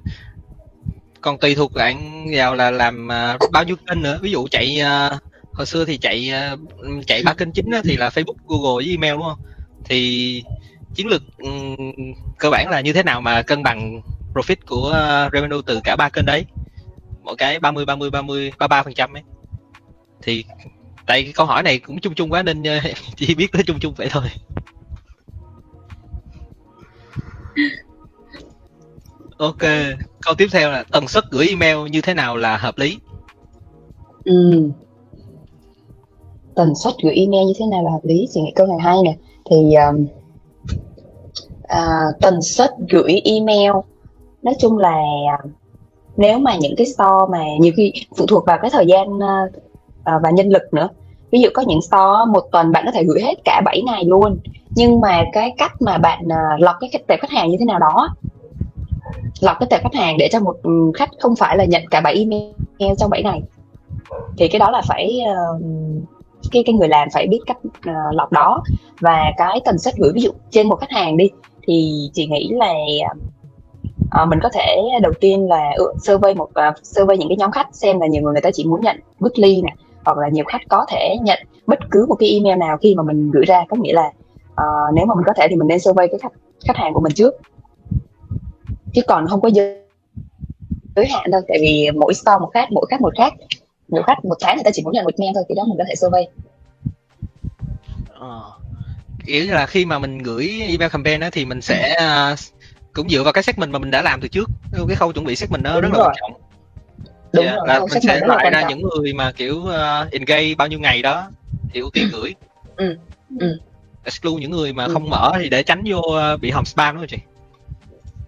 còn 1.21 1.37
tùy 1.37 1.55
thuộc 1.55 1.73
bạn 1.73 2.25
vào 2.33 2.55
là 2.55 2.71
làm 2.71 3.07
uh, 3.35 3.51
bao 3.51 3.63
nhiêu 3.63 3.75
kênh 3.87 4.01
nữa. 4.01 4.19
Ví 4.21 4.31
dụ 4.31 4.47
chạy 4.47 4.81
uh, 4.81 5.21
hồi 5.53 5.65
xưa 5.65 5.85
thì 5.85 5.97
chạy 5.97 6.31
uh, 6.53 6.59
chạy 7.07 7.23
ba 7.23 7.33
kênh 7.33 7.51
chính 7.51 7.65
thì 7.83 7.97
là 7.97 8.09
Facebook, 8.09 8.35
Google 8.47 8.85
với 8.85 8.91
email 8.91 9.13
đúng 9.13 9.23
không? 9.23 9.39
Thì 9.85 10.43
chiến 10.95 11.07
lược 11.07 11.23
um, 11.37 11.75
cơ 12.39 12.49
bản 12.49 12.69
là 12.69 12.81
như 12.81 12.93
thế 12.93 13.03
nào 13.03 13.21
mà 13.21 13.41
cân 13.41 13.63
bằng 13.63 14.01
profit 14.33 14.55
của 14.67 14.87
uh, 15.27 15.33
revenue 15.33 15.61
từ 15.65 15.81
cả 15.83 15.95
ba 15.95 16.09
kênh 16.09 16.25
đấy? 16.25 16.45
Mỗi 17.27 17.35
cái 17.35 17.59
30 17.59 17.85
30 17.85 18.09
30 18.09 18.51
33 18.59 18.83
phần 18.83 18.93
trăm 18.93 19.13
ấy. 19.13 19.23
Thì 20.21 20.43
tại 21.07 21.23
cái 21.23 21.33
câu 21.35 21.45
hỏi 21.45 21.63
này 21.63 21.79
cũng 21.79 21.99
chung 21.99 22.13
chung 22.15 22.33
quá 22.33 22.43
nên 22.43 22.63
ờ, 22.63 22.79
chỉ 23.15 23.35
biết 23.35 23.51
tới 23.51 23.63
chung 23.67 23.79
chung 23.79 23.93
vậy 23.97 24.07
thôi. 24.11 24.23
Ok 29.37 29.61
câu 30.21 30.35
tiếp 30.37 30.47
theo 30.51 30.71
là 30.71 30.83
tần 30.91 31.07
suất 31.07 31.23
gửi 31.31 31.47
email 31.47 31.89
như 31.89 32.01
thế 32.01 32.13
nào 32.13 32.37
là 32.37 32.57
hợp 32.57 32.77
lý? 32.77 32.99
Ừ. 34.23 34.69
tần 36.55 36.75
suất 36.75 36.93
gửi 37.03 37.13
email 37.15 37.47
như 37.47 37.53
thế 37.59 37.65
nào 37.71 37.83
là 37.83 37.91
hợp 37.91 38.01
lý? 38.03 38.27
Chị 38.31 38.41
nghĩ 38.41 38.51
câu 38.55 38.67
này 38.67 38.77
hay 38.79 38.97
nè. 39.05 39.15
Thì 39.49 39.75
um, 39.75 40.07
à, 41.63 42.01
tần 42.21 42.41
suất 42.41 42.71
gửi 42.89 43.21
email 43.25 43.71
nói 44.41 44.55
chung 44.59 44.77
là 44.77 44.95
nếu 46.17 46.39
mà 46.39 46.55
những 46.55 46.75
cái 46.77 46.87
store 46.87 47.25
mà 47.31 47.43
nhiều 47.59 47.73
khi 47.77 47.93
phụ 48.17 48.25
thuộc 48.25 48.45
vào 48.45 48.57
cái 48.61 48.71
thời 48.73 48.85
gian 48.85 49.07
uh, 49.07 49.51
và 50.23 50.29
nhân 50.31 50.49
lực 50.49 50.73
nữa. 50.73 50.89
Ví 51.31 51.41
dụ 51.41 51.49
có 51.53 51.61
những 51.61 51.81
store 51.81 52.31
một 52.33 52.43
tuần 52.51 52.71
bạn 52.71 52.83
có 52.85 52.91
thể 52.91 53.03
gửi 53.03 53.21
hết 53.21 53.33
cả 53.45 53.61
7 53.65 53.81
ngày 53.81 54.03
luôn. 54.05 54.39
Nhưng 54.75 55.01
mà 55.01 55.23
cái 55.33 55.53
cách 55.57 55.81
mà 55.81 55.97
bạn 55.97 56.23
uh, 56.25 56.61
lọc 56.61 56.75
cái 56.79 56.89
tệp 57.07 57.19
khách 57.19 57.31
hàng 57.31 57.49
như 57.49 57.57
thế 57.59 57.65
nào 57.65 57.79
đó 57.79 58.09
lọc 59.41 59.57
cái 59.59 59.67
tệp 59.69 59.83
khách 59.83 59.95
hàng 59.95 60.17
để 60.17 60.29
cho 60.31 60.39
một 60.39 60.55
ừ, 60.63 60.91
khách 60.95 61.09
không 61.19 61.35
phải 61.35 61.57
là 61.57 61.65
nhận 61.65 61.81
cả 61.91 62.01
7 62.01 62.15
email 62.15 62.95
trong 62.97 63.09
7 63.09 63.23
ngày 63.23 63.41
thì 64.37 64.47
cái 64.47 64.59
đó 64.59 64.71
là 64.71 64.81
phải 64.87 65.19
uh, 65.21 65.61
cái 66.51 66.63
cái 66.65 66.73
người 66.73 66.87
làm 66.87 67.07
phải 67.13 67.27
biết 67.27 67.39
cách 67.45 67.57
uh, 67.65 68.15
lọc 68.15 68.31
đó. 68.31 68.63
Và 68.99 69.31
cái 69.37 69.61
tần 69.65 69.77
suất 69.77 69.95
gửi 69.97 70.11
ví 70.15 70.21
dụ 70.21 70.31
trên 70.51 70.69
một 70.69 70.75
khách 70.75 70.91
hàng 70.91 71.17
đi 71.17 71.29
thì 71.67 72.09
chị 72.13 72.27
nghĩ 72.27 72.49
là 72.51 72.73
uh, 73.11 73.17
Ờ, 74.11 74.25
mình 74.25 74.39
có 74.43 74.49
thể 74.53 74.77
đầu 75.01 75.13
tiên 75.19 75.47
là 75.47 75.71
ừ, 75.75 75.93
survey 76.01 76.33
một 76.33 76.49
uh, 76.49 76.77
survey 76.83 77.17
những 77.17 77.29
cái 77.29 77.37
nhóm 77.37 77.51
khách 77.51 77.67
xem 77.71 77.99
là 77.99 78.07
nhiều 78.07 78.21
người 78.21 78.33
người 78.33 78.41
ta 78.41 78.49
chỉ 78.53 78.65
muốn 78.65 78.81
nhận 78.81 78.99
weekly 79.19 79.63
nè 79.63 79.75
hoặc 80.05 80.17
là 80.17 80.29
nhiều 80.29 80.45
khách 80.47 80.61
có 80.69 80.85
thể 80.89 81.15
nhận 81.21 81.39
bất 81.67 81.79
cứ 81.91 82.05
một 82.09 82.15
cái 82.19 82.29
email 82.29 82.57
nào 82.57 82.77
khi 82.77 82.95
mà 82.95 83.03
mình 83.03 83.31
gửi 83.31 83.45
ra. 83.45 83.63
Có 83.69 83.77
nghĩa 83.77 83.93
là 83.93 84.11
uh, 84.51 84.93
nếu 84.93 85.05
mà 85.05 85.15
mình 85.15 85.25
có 85.27 85.33
thể 85.37 85.47
thì 85.49 85.55
mình 85.55 85.67
nên 85.67 85.79
survey 85.79 86.07
cái 86.07 86.19
khách 86.19 86.31
khách 86.67 86.77
hàng 86.77 86.93
của 86.93 86.99
mình 86.99 87.13
trước. 87.13 87.33
Chứ 88.93 89.01
còn 89.07 89.27
không 89.27 89.41
có 89.41 89.47
giới 89.47 89.81
giới 90.95 91.07
hạn 91.07 91.31
đâu 91.31 91.41
tại 91.47 91.57
vì 91.61 91.87
mỗi 91.95 92.13
store 92.13 92.37
một 92.41 92.49
khác 92.53 92.71
mỗi 92.71 92.85
khách 92.89 93.01
một 93.01 93.13
khác. 93.17 93.33
Mỗi 93.87 94.03
khách 94.03 94.25
một 94.25 94.35
tháng 94.39 94.55
người 94.55 94.63
ta 94.63 94.71
chỉ 94.73 94.83
muốn 94.83 94.93
nhận 94.93 95.05
một 95.05 95.19
mail 95.19 95.31
thôi 95.35 95.43
thì 95.49 95.55
đó 95.55 95.63
mình 95.67 95.77
có 95.77 95.83
thể 95.87 95.95
survey. 95.95 96.27
Ờ. 98.19 98.51
kiểu 99.25 99.45
là 99.47 99.65
khi 99.65 99.85
mà 99.85 99.99
mình 99.99 100.17
gửi 100.17 100.61
email 100.67 100.91
campaign 100.91 101.19
đó 101.19 101.29
thì 101.31 101.45
mình 101.45 101.61
sẽ 101.61 101.97
uh, 102.33 102.39
cũng 102.97 103.09
dựa 103.09 103.23
vào 103.23 103.33
cái 103.33 103.43
segment 103.43 103.71
mà 103.71 103.79
mình 103.79 103.91
đã 103.91 104.01
làm 104.01 104.21
từ 104.21 104.27
trước 104.27 104.49
cái 104.87 104.95
khâu 104.95 105.11
chuẩn 105.11 105.25
bị 105.25 105.35
segment 105.35 105.63
nó 105.63 105.81
rất 105.81 105.89
là 105.93 105.99
quan 105.99 106.15
trọng 106.21 106.41
đúng 107.33 107.45
yeah, 107.45 107.57
rồi, 107.57 107.67
là 107.67 107.79
mình 107.79 108.01
sẽ 108.01 108.19
loại 108.25 108.49
ra 108.51 108.65
những 108.69 108.81
người 108.81 109.13
mà 109.13 109.31
kiểu 109.31 109.55
uh, 109.55 110.11
engage 110.11 110.55
bao 110.57 110.67
nhiêu 110.67 110.79
ngày 110.79 111.01
đó 111.01 111.27
thì 111.73 111.79
ưu 111.79 111.89
tiên 111.89 112.07
gửi 112.13 112.35
ừ. 112.75 112.97
Ừ. 113.39 113.59
exclude 114.03 114.41
những 114.41 114.51
người 114.51 114.73
mà 114.73 114.85
ừ. 114.85 114.93
không 114.93 115.09
mở 115.09 115.31
thì 115.39 115.49
để 115.49 115.63
tránh 115.63 115.83
vô 115.85 115.97
uh, 115.97 116.41
bị 116.41 116.51
hòm 116.51 116.65
spam 116.65 116.95
đúng 116.95 117.01
không 117.01 117.07
chị 117.07 117.17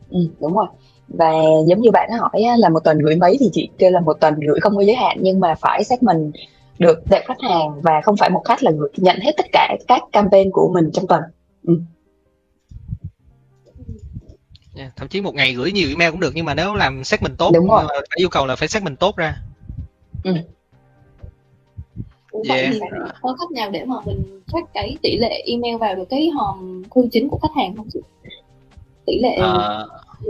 ừ, 0.09 0.19
đúng 0.39 0.53
rồi 0.53 0.67
và 1.07 1.31
giống 1.67 1.81
như 1.81 1.91
bạn 1.91 2.09
hỏi 2.19 2.41
là 2.57 2.69
một 2.69 2.79
tuần 2.83 2.99
gửi 2.99 3.15
mấy 3.15 3.37
thì 3.39 3.49
chị 3.53 3.69
kêu 3.77 3.91
là 3.91 3.99
một 3.99 4.13
tuần 4.21 4.39
gửi 4.39 4.59
không 4.59 4.75
có 4.75 4.81
giới 4.81 4.95
hạn 4.95 5.17
nhưng 5.21 5.39
mà 5.39 5.55
phải 5.55 5.83
xác 5.83 6.03
mình 6.03 6.31
được 6.79 6.99
đẹp 7.09 7.23
khách 7.27 7.41
hàng 7.41 7.81
và 7.81 8.01
không 8.03 8.17
phải 8.17 8.29
một 8.29 8.41
khách 8.45 8.63
là 8.63 8.71
gửi, 8.71 8.89
nhận 8.97 9.19
hết 9.19 9.31
tất 9.37 9.45
cả 9.51 9.77
các 9.87 10.01
campaign 10.11 10.51
của 10.51 10.71
mình 10.73 10.89
trong 10.93 11.07
tuần 11.07 11.21
ừ. 11.67 11.79
Yeah, 14.79 14.95
thậm 14.95 15.07
chí 15.07 15.21
một 15.21 15.35
ngày 15.35 15.53
gửi 15.53 15.71
nhiều 15.71 15.89
email 15.89 16.11
cũng 16.11 16.19
được 16.19 16.31
nhưng 16.35 16.45
mà 16.45 16.53
nếu 16.53 16.73
làm 16.73 17.03
segment 17.03 17.37
tốt 17.37 17.51
Đúng 17.53 17.67
rồi. 17.67 17.83
phải 17.89 18.17
yêu 18.17 18.29
cầu 18.29 18.45
là 18.45 18.55
phải 18.55 18.67
segment 18.67 18.99
tốt 18.99 19.17
ra 19.17 19.35
ừ. 20.23 20.33
Vậy 22.31 22.61
yeah. 22.61 22.73
thì 22.73 22.79
có 23.21 23.35
cách 23.39 23.51
nào 23.51 23.69
để 23.69 23.85
mà 23.85 23.95
mình 24.05 24.41
check 24.53 24.73
cái 24.73 24.97
tỷ 25.01 25.17
lệ 25.17 25.43
email 25.45 25.75
vào 25.75 25.95
được 25.95 26.05
cái 26.09 26.29
hòm 26.29 26.83
thư 26.95 27.01
chính 27.11 27.29
của 27.29 27.37
khách 27.37 27.55
hàng 27.55 27.75
không 27.75 27.87
chị? 27.93 27.99
Tỷ 29.05 29.19
lệ 29.19 29.39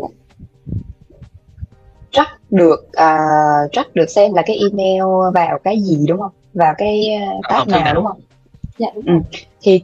uh, 0.03 0.11
track 2.11 2.29
được 2.49 2.79
uh, 2.87 3.71
track 3.71 3.95
được 3.95 4.09
xem 4.09 4.33
là 4.33 4.41
cái 4.45 4.57
email 4.57 5.03
vào 5.33 5.59
cái 5.63 5.81
gì 5.81 6.05
đúng 6.07 6.19
không 6.19 6.31
vào 6.53 6.73
cái 6.77 7.09
uh, 7.37 7.45
tag 7.49 7.67
nào, 7.67 7.83
nào 7.83 7.93
đúng 7.93 8.05
không 8.05 8.19
dạ 8.77 8.87
đúng 8.95 9.05
ừ. 9.05 9.13
thì 9.61 9.81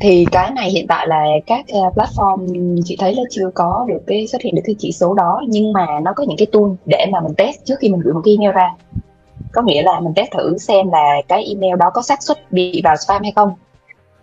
thì 0.00 0.26
cái 0.32 0.50
này 0.50 0.70
hiện 0.70 0.86
tại 0.86 1.06
là 1.08 1.24
các 1.46 1.64
uh, 1.72 1.94
platform 1.94 2.46
chị 2.84 2.96
thấy 2.98 3.14
là 3.14 3.22
chưa 3.30 3.50
có 3.54 3.84
được 3.88 3.98
cái 4.06 4.26
xuất 4.26 4.42
hiện 4.42 4.54
được 4.54 4.62
cái 4.64 4.74
chỉ 4.78 4.92
số 4.92 5.14
đó 5.14 5.40
nhưng 5.48 5.72
mà 5.72 5.86
nó 6.02 6.12
có 6.12 6.24
những 6.28 6.36
cái 6.36 6.46
tool 6.52 6.70
để 6.86 7.06
mà 7.12 7.20
mình 7.20 7.34
test 7.34 7.64
trước 7.64 7.74
khi 7.78 7.88
mình 7.88 8.00
gửi 8.00 8.14
một 8.14 8.20
cái 8.24 8.36
email 8.38 8.56
ra. 8.56 8.70
Có 9.52 9.62
nghĩa 9.62 9.82
là 9.82 10.00
mình 10.00 10.14
test 10.16 10.30
thử 10.30 10.58
xem 10.58 10.90
là 10.90 11.22
cái 11.28 11.44
email 11.44 11.76
đó 11.78 11.90
có 11.94 12.02
xác 12.02 12.22
suất 12.22 12.52
bị 12.52 12.80
vào 12.84 12.96
spam 12.96 13.22
hay 13.22 13.32
không. 13.36 13.50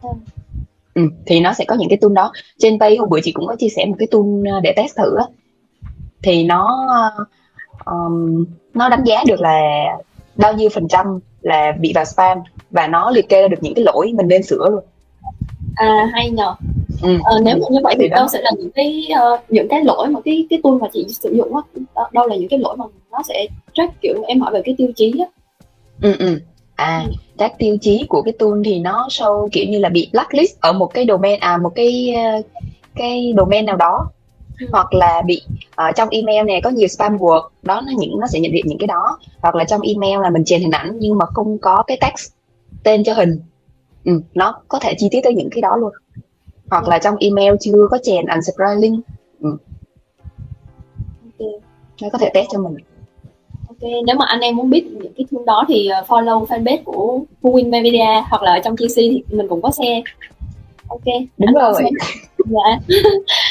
Ừ. 0.01 0.09
Ừ, 0.93 1.01
thì 1.25 1.39
nó 1.39 1.53
sẽ 1.53 1.65
có 1.65 1.75
những 1.75 1.89
cái 1.89 1.97
tool 1.97 2.13
đó. 2.13 2.31
Trên 2.57 2.79
page 2.79 2.95
hôm 2.95 3.09
bữa 3.09 3.19
chị 3.23 3.31
cũng 3.31 3.47
có 3.47 3.55
chia 3.55 3.69
sẻ 3.69 3.85
một 3.85 3.95
cái 3.99 4.07
tool 4.11 4.61
để 4.63 4.73
test 4.75 4.97
thử 4.97 5.15
á. 5.17 5.25
Thì 6.23 6.43
nó 6.43 6.87
um, 7.85 8.45
nó 8.73 8.89
đánh 8.89 9.03
giá 9.03 9.23
được 9.27 9.41
là 9.41 9.85
bao 10.35 10.53
nhiêu 10.53 10.69
phần 10.73 10.87
trăm 10.87 11.19
là 11.41 11.71
bị 11.79 11.91
vào 11.95 12.05
spam 12.05 12.37
và 12.71 12.87
nó 12.87 13.11
liệt 13.11 13.29
kê 13.29 13.41
ra 13.41 13.47
được 13.47 13.57
những 13.61 13.73
cái 13.73 13.85
lỗi 13.85 14.13
mình 14.15 14.27
nên 14.27 14.43
sửa 14.43 14.69
luôn 14.71 14.83
à 15.75 16.09
hay 16.13 16.29
nhờ. 16.29 16.55
Ừ. 17.01 17.17
ờ, 17.23 17.39
nếu 17.43 17.57
mà 17.57 17.65
như 17.71 17.79
vậy 17.83 17.95
thì 17.99 18.09
đâu 18.09 18.27
sẽ 18.27 18.41
là 18.41 18.51
những 18.57 18.71
cái 18.71 19.07
uh, 19.33 19.39
những 19.49 19.67
cái 19.67 19.83
lỗi 19.83 20.07
mà 20.07 20.19
cái 20.25 20.47
cái 20.49 20.59
tool 20.63 20.73
mà 20.81 20.87
chị 20.93 21.05
sử 21.09 21.33
dụng 21.33 21.55
á. 21.55 21.61
Đâu 22.11 22.27
là 22.27 22.35
những 22.35 22.49
cái 22.49 22.59
lỗi 22.59 22.77
mà 22.77 22.85
nó 23.11 23.19
sẽ 23.27 23.47
track 23.73 24.01
kiểu 24.01 24.23
em 24.27 24.41
hỏi 24.41 24.51
về 24.53 24.61
cái 24.65 24.75
tiêu 24.77 24.87
chí 24.95 25.13
á. 25.19 25.25
Ừ 26.01 26.15
ừ. 26.19 26.39
À 26.75 27.03
ừ. 27.05 27.11
các 27.37 27.53
tiêu 27.57 27.77
chí 27.81 28.05
của 28.09 28.21
cái 28.21 28.33
tool 28.39 28.61
thì 28.65 28.79
nó 28.79 29.07
show 29.09 29.47
kiểu 29.51 29.65
như 29.69 29.79
là 29.79 29.89
bị 29.89 30.09
blacklist 30.11 30.59
ở 30.59 30.73
một 30.73 30.93
cái 30.93 31.05
domain 31.07 31.39
à 31.39 31.57
một 31.57 31.71
cái 31.75 32.15
cái 32.95 33.33
domain 33.37 33.65
nào 33.65 33.75
đó. 33.75 34.09
Hoặc 34.71 34.93
là 34.93 35.21
bị 35.25 35.41
uh, 35.65 35.95
trong 35.95 36.09
email 36.09 36.47
này 36.47 36.61
có 36.63 36.69
nhiều 36.69 36.87
spam 36.87 37.17
word 37.17 37.41
đó 37.63 37.81
nó 37.85 37.91
những 37.97 38.19
nó 38.19 38.27
sẽ 38.27 38.39
nhận 38.39 38.53
diện 38.53 38.65
những 38.67 38.77
cái 38.77 38.87
đó. 38.87 39.17
Hoặc 39.41 39.55
là 39.55 39.63
trong 39.63 39.81
email 39.81 40.21
là 40.21 40.29
mình 40.29 40.43
chèn 40.43 40.61
hình 40.61 40.71
ảnh 40.71 40.97
nhưng 40.99 41.17
mà 41.17 41.25
không 41.25 41.57
có 41.57 41.83
cái 41.87 41.97
text 42.01 42.31
tên 42.83 43.03
cho 43.03 43.13
hình 43.13 43.39
ừ, 44.05 44.21
nó 44.33 44.61
có 44.67 44.79
thể 44.79 44.93
chi 44.97 45.07
tiết 45.11 45.19
tới 45.23 45.33
những 45.33 45.49
cái 45.51 45.61
đó 45.61 45.77
luôn. 45.77 45.91
Hoặc 46.69 46.87
là 46.87 46.99
trong 46.99 47.15
email 47.19 47.53
chưa 47.59 47.87
có 47.91 47.97
chèn 48.03 48.25
unsubscribe 48.25 48.75
link 48.75 49.05
ừ. 49.41 49.57
okay. 51.39 51.59
nó 52.01 52.09
có 52.11 52.17
thể 52.17 52.29
test 52.33 52.47
cho 52.51 52.59
mình. 52.59 52.75
Ok 53.67 53.89
nếu 54.07 54.15
mà 54.15 54.25
anh 54.25 54.39
em 54.39 54.55
muốn 54.55 54.69
biết 54.69 54.85
những 54.85 55.13
cái 55.17 55.25
tool 55.31 55.45
đó 55.45 55.65
thì 55.67 55.87
ờ, 55.87 56.03
follow 56.07 56.45
fanpage 56.45 56.83
của 56.83 57.19
Win 57.41 57.69
Media 57.69 58.23
hoặc 58.29 58.41
là 58.41 58.59
trong 58.63 58.75
GC 58.75 58.95
thì 58.95 59.23
mình 59.29 59.47
cũng 59.47 59.61
có 59.61 59.71
share. 59.71 60.01
Ok. 60.87 61.05
Đúng 61.37 61.47
anh 61.47 61.53
rồi. 61.53 61.83
Dạ. 62.37 62.79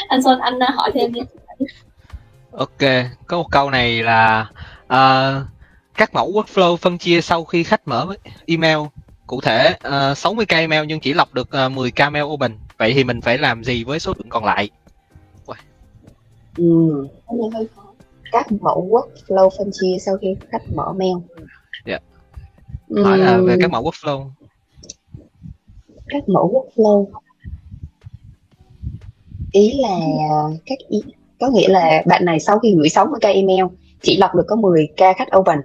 Anh 0.09 0.23
Sơn 0.23 0.39
anh 0.39 0.61
hỏi 0.61 0.91
thêm 0.95 1.13
đi. 1.13 1.21
Ok 2.53 3.09
có 3.33 3.39
một 3.39 3.51
câu 3.51 3.71
này 3.71 4.03
là 4.03 4.47
uh, 4.85 5.47
các 5.95 6.15
mẫu 6.15 6.33
workflow 6.33 6.77
phân 6.77 6.99
chia 6.99 7.21
sau 7.21 7.45
khi 7.45 7.63
khách 7.63 7.89
mở 7.89 8.07
email 8.47 8.79
cụ 9.33 9.41
thể 9.41 9.71
uh, 9.73 9.79
ờ, 9.81 10.13
60k 10.13 10.57
email 10.57 10.87
nhưng 10.87 11.01
chỉ 11.01 11.13
lọc 11.13 11.35
được 11.35 11.49
uh, 11.49 11.73
10k 11.73 12.11
mail 12.11 12.25
open. 12.25 12.59
Vậy 12.79 12.93
thì 12.95 13.05
mình 13.05 13.21
phải 13.21 13.39
làm 13.39 13.65
gì 13.65 13.85
với 13.85 14.01
số 14.01 14.15
lượng 14.19 14.29
còn 14.29 14.45
lại? 14.45 14.71
Wow. 15.47 15.55
ừ. 16.57 17.07
các 18.33 18.53
mẫu 18.53 18.89
workflow 18.91 19.51
phân 19.59 19.71
chia 19.73 19.97
sau 20.01 20.17
khi 20.21 20.37
khách 20.51 20.63
mở 20.75 20.93
mail. 20.93 21.17
Dạ. 21.87 21.99
Yeah. 22.89 23.07
hỏi 23.07 23.19
là 23.19 23.39
về 23.47 23.57
các 23.61 23.71
mẫu 23.71 23.83
workflow. 23.85 24.31
Các 26.09 26.29
mẫu 26.29 26.69
workflow. 26.77 27.07
Ý 29.53 29.73
là 29.81 29.99
các 30.67 30.79
ý 30.89 31.03
có 31.41 31.49
nghĩa 31.49 31.69
là 31.69 32.03
bạn 32.07 32.25
này 32.25 32.41
sau 32.41 32.59
khi 32.59 32.75
gửi 32.77 32.89
60 32.89 33.21
k 33.21 33.25
email 33.25 33.65
chỉ 34.03 34.17
lọc 34.17 34.35
được 34.35 34.45
có 34.49 34.57
10 34.57 34.87
k 34.97 35.01
khách 35.17 35.37
open 35.37 35.59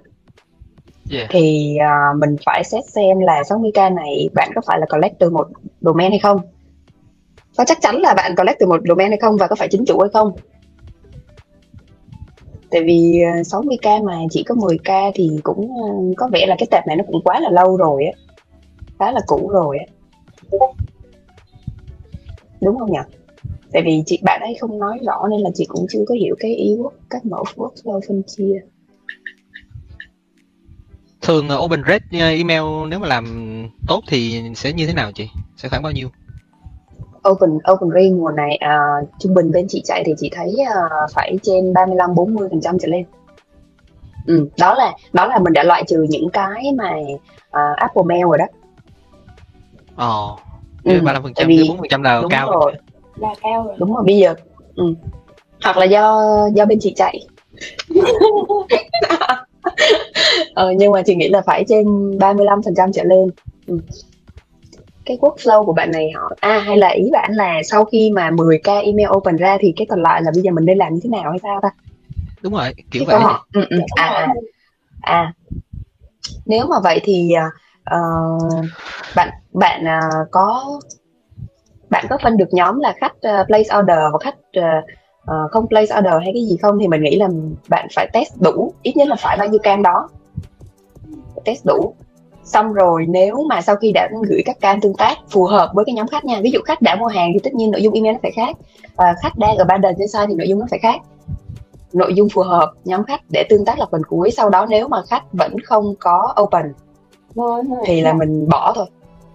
yeah. 1.10 1.26
thì 1.30 1.76
uh, 1.80 2.18
mình 2.18 2.36
phải 2.46 2.64
xét 2.64 2.84
xem 2.84 3.18
là 3.18 3.44
60 3.44 3.70
k 3.74 3.76
này 3.76 4.28
bạn 4.34 4.50
có 4.54 4.60
phải 4.66 4.78
là 4.80 4.86
collect 4.86 5.18
từ 5.18 5.30
một 5.30 5.48
domain 5.80 6.10
hay 6.10 6.18
không? 6.18 6.40
Có 7.56 7.64
chắc 7.64 7.78
chắn 7.80 7.96
là 7.96 8.14
bạn 8.14 8.34
collect 8.36 8.58
từ 8.58 8.66
một 8.66 8.80
domain 8.88 9.10
hay 9.10 9.18
không 9.18 9.36
và 9.36 9.46
có 9.46 9.56
phải 9.56 9.68
chính 9.68 9.84
chủ 9.84 10.00
hay 10.00 10.08
không? 10.12 10.32
Tại 12.70 12.82
vì 12.84 13.22
à, 13.22 13.42
60k 13.42 14.04
mà 14.04 14.14
chỉ 14.30 14.42
có 14.42 14.54
10k 14.54 15.12
thì 15.14 15.30
cũng 15.42 15.70
à, 15.84 15.88
có 16.16 16.28
vẻ 16.32 16.46
là 16.46 16.56
cái 16.58 16.66
tệp 16.70 16.86
này 16.86 16.96
nó 16.96 17.04
cũng 17.06 17.22
quá 17.24 17.40
là 17.40 17.50
lâu 17.50 17.76
rồi 17.76 18.04
á. 18.04 18.12
Khá 18.98 19.12
là 19.12 19.20
cũ 19.26 19.48
rồi 19.52 19.78
á. 19.78 19.86
Đúng 22.60 22.78
không 22.78 22.92
nhỉ? 22.92 22.98
Tại 23.72 23.82
vì 23.82 24.02
chị 24.06 24.20
bạn 24.22 24.40
ấy 24.40 24.56
không 24.60 24.78
nói 24.78 24.98
rõ 25.06 25.28
nên 25.30 25.40
là 25.40 25.50
chị 25.54 25.64
cũng 25.68 25.86
chưa 25.90 26.04
có 26.08 26.14
hiểu 26.14 26.34
cái 26.38 26.54
ý 26.54 26.76
các 27.10 27.26
mẫu 27.26 27.44
workflow 27.56 28.00
phân 28.08 28.22
chia 28.26 28.60
thường 31.28 31.48
open 31.64 31.82
rate 31.88 32.20
ờ, 32.20 32.28
email 32.28 32.62
nếu 32.88 32.98
mà 32.98 33.08
làm 33.08 33.24
tốt 33.88 34.02
thì 34.08 34.42
sẽ 34.56 34.72
như 34.72 34.86
thế 34.86 34.92
nào 34.92 35.12
chị? 35.12 35.28
Sẽ 35.56 35.68
khoảng 35.68 35.82
bao 35.82 35.92
nhiêu? 35.92 36.08
Open 37.28 37.50
open 37.72 37.90
rate 37.94 38.10
mùa 38.10 38.30
này 38.30 38.60
uh, 38.64 39.08
trung 39.18 39.34
bình 39.34 39.52
bên 39.52 39.66
chị 39.68 39.82
chạy 39.84 40.02
thì 40.06 40.12
chị 40.18 40.30
thấy 40.32 40.56
uh, 40.62 41.10
phải 41.14 41.38
trên 41.42 41.72
35 41.72 42.14
40 42.14 42.48
phần 42.50 42.60
trăm 42.60 42.78
trở 42.78 42.88
lên. 42.88 43.04
Ừ, 44.26 44.48
đó 44.58 44.74
là 44.74 44.92
đó 45.12 45.26
là 45.26 45.38
mình 45.38 45.52
đã 45.52 45.62
loại 45.62 45.84
trừ 45.88 46.06
những 46.08 46.30
cái 46.30 46.72
mà 46.76 46.90
uh, 47.48 47.76
Apple 47.76 48.02
Mail 48.06 48.24
rồi 48.24 48.38
đó. 48.38 48.46
Ồ, 49.96 50.32
oh, 50.32 50.40
ừ, 50.84 50.92
35 50.92 51.22
phần 51.22 51.34
trăm, 51.34 51.48
4 51.68 51.78
phần 51.78 51.88
trăm 51.90 52.02
là 52.02 52.22
cao. 52.30 52.50
rồi. 52.50 52.74
Là 53.16 53.34
cao 53.42 53.64
rồi. 53.64 53.74
Đúng 53.78 53.94
rồi 53.94 54.04
bây 54.06 54.18
giờ 54.18 54.34
ừ. 54.74 54.94
hoặc 55.64 55.76
là 55.76 55.84
do 55.84 56.22
do 56.54 56.64
bên 56.64 56.78
chị 56.80 56.92
chạy 56.96 57.26
ờ, 60.54 60.72
nhưng 60.76 60.92
mà 60.92 61.02
chị 61.02 61.14
nghĩ 61.14 61.28
là 61.28 61.42
phải 61.46 61.64
trên 61.68 61.86
35% 62.18 62.92
trở 62.92 63.04
lên. 63.04 63.30
Ừ. 63.66 63.78
cái 65.04 65.16
workflow 65.20 65.64
của 65.64 65.72
bạn 65.72 65.90
này 65.92 66.10
họ 66.14 66.32
à 66.40 66.58
hay 66.58 66.76
là 66.76 66.88
ý 66.88 67.10
bạn 67.12 67.32
là 67.32 67.62
sau 67.64 67.84
khi 67.84 68.10
mà 68.10 68.30
10k 68.30 68.84
email 68.84 69.08
open 69.16 69.36
ra 69.36 69.56
thì 69.60 69.72
cái 69.76 69.86
còn 69.90 70.02
lại 70.02 70.22
là 70.22 70.30
bây 70.34 70.42
giờ 70.42 70.50
mình 70.50 70.64
nên 70.64 70.78
làm 70.78 70.94
như 70.94 71.00
thế 71.04 71.10
nào 71.10 71.30
hay 71.30 71.38
sao 71.42 71.60
ta? 71.62 71.70
Đúng 72.42 72.52
rồi 72.52 72.74
kiểu 72.90 73.04
vậy. 73.06 73.20
họ, 73.20 73.46
ừ, 73.52 73.64
ừ. 73.70 73.78
À, 73.96 74.06
à, 74.06 74.34
à. 75.00 75.32
Nếu 76.46 76.66
mà 76.66 76.76
vậy 76.80 77.00
thì 77.04 77.34
uh, 77.94 78.64
bạn 79.16 79.28
bạn 79.52 79.84
uh, 79.84 80.28
có 80.30 80.80
bạn 81.90 82.06
có 82.10 82.18
phân 82.22 82.36
được 82.36 82.48
nhóm 82.50 82.80
là 82.80 82.94
khách 83.00 83.12
uh, 83.12 83.46
place 83.46 83.78
order 83.78 83.98
và 84.12 84.18
khách 84.20 84.36
uh, 84.58 84.84
uh, 85.28 85.50
không 85.50 85.66
place 85.68 85.98
order 85.98 86.14
hay 86.24 86.30
cái 86.34 86.44
gì 86.46 86.56
không 86.62 86.78
thì 86.80 86.88
mình 86.88 87.02
nghĩ 87.02 87.16
là 87.16 87.28
bạn 87.68 87.88
phải 87.94 88.08
test 88.12 88.32
đủ 88.40 88.72
ít 88.82 88.96
nhất 88.96 89.08
là 89.08 89.16
phải 89.16 89.36
bao 89.36 89.48
nhiêu 89.48 89.60
cam 89.62 89.82
đó. 89.82 90.08
Test 91.44 91.66
đủ. 91.66 91.94
Xong 92.44 92.72
rồi 92.72 93.06
nếu 93.08 93.44
mà 93.48 93.60
sau 93.60 93.76
khi 93.76 93.92
đã 93.92 94.08
gửi 94.28 94.42
các 94.46 94.60
can 94.60 94.80
tương 94.80 94.94
tác 94.94 95.16
phù 95.30 95.44
hợp 95.44 95.70
với 95.74 95.84
cái 95.84 95.94
nhóm 95.94 96.06
khách 96.06 96.24
nha 96.24 96.40
ví 96.42 96.50
dụ 96.50 96.60
khách 96.64 96.82
đã 96.82 96.96
mua 96.96 97.06
hàng 97.06 97.30
thì 97.34 97.38
tất 97.42 97.54
nhiên 97.54 97.70
nội 97.70 97.82
dung 97.82 97.94
email 97.94 98.12
nó 98.12 98.18
phải 98.22 98.32
khác. 98.32 98.56
Và 98.96 99.14
khách 99.22 99.38
đang 99.38 99.56
ở 99.56 99.64
ban 99.64 99.80
đền 99.80 99.94
trên 99.98 100.08
site 100.08 100.26
thì 100.28 100.34
nội 100.34 100.48
dung 100.48 100.58
nó 100.58 100.66
phải 100.70 100.78
khác. 100.78 101.00
Nội 101.92 102.14
dung 102.14 102.28
phù 102.28 102.42
hợp 102.42 102.72
nhóm 102.84 103.04
khách 103.04 103.20
để 103.32 103.44
tương 103.48 103.64
tác 103.64 103.78
là 103.78 103.86
phần 103.90 104.02
cuối 104.08 104.30
sau 104.30 104.50
đó 104.50 104.66
nếu 104.70 104.88
mà 104.88 105.02
khách 105.08 105.32
vẫn 105.32 105.56
không 105.64 105.94
có 105.98 106.34
open 106.42 106.72
thì 107.86 108.00
là 108.00 108.12
mình 108.12 108.48
bỏ 108.48 108.72
thôi 108.76 108.86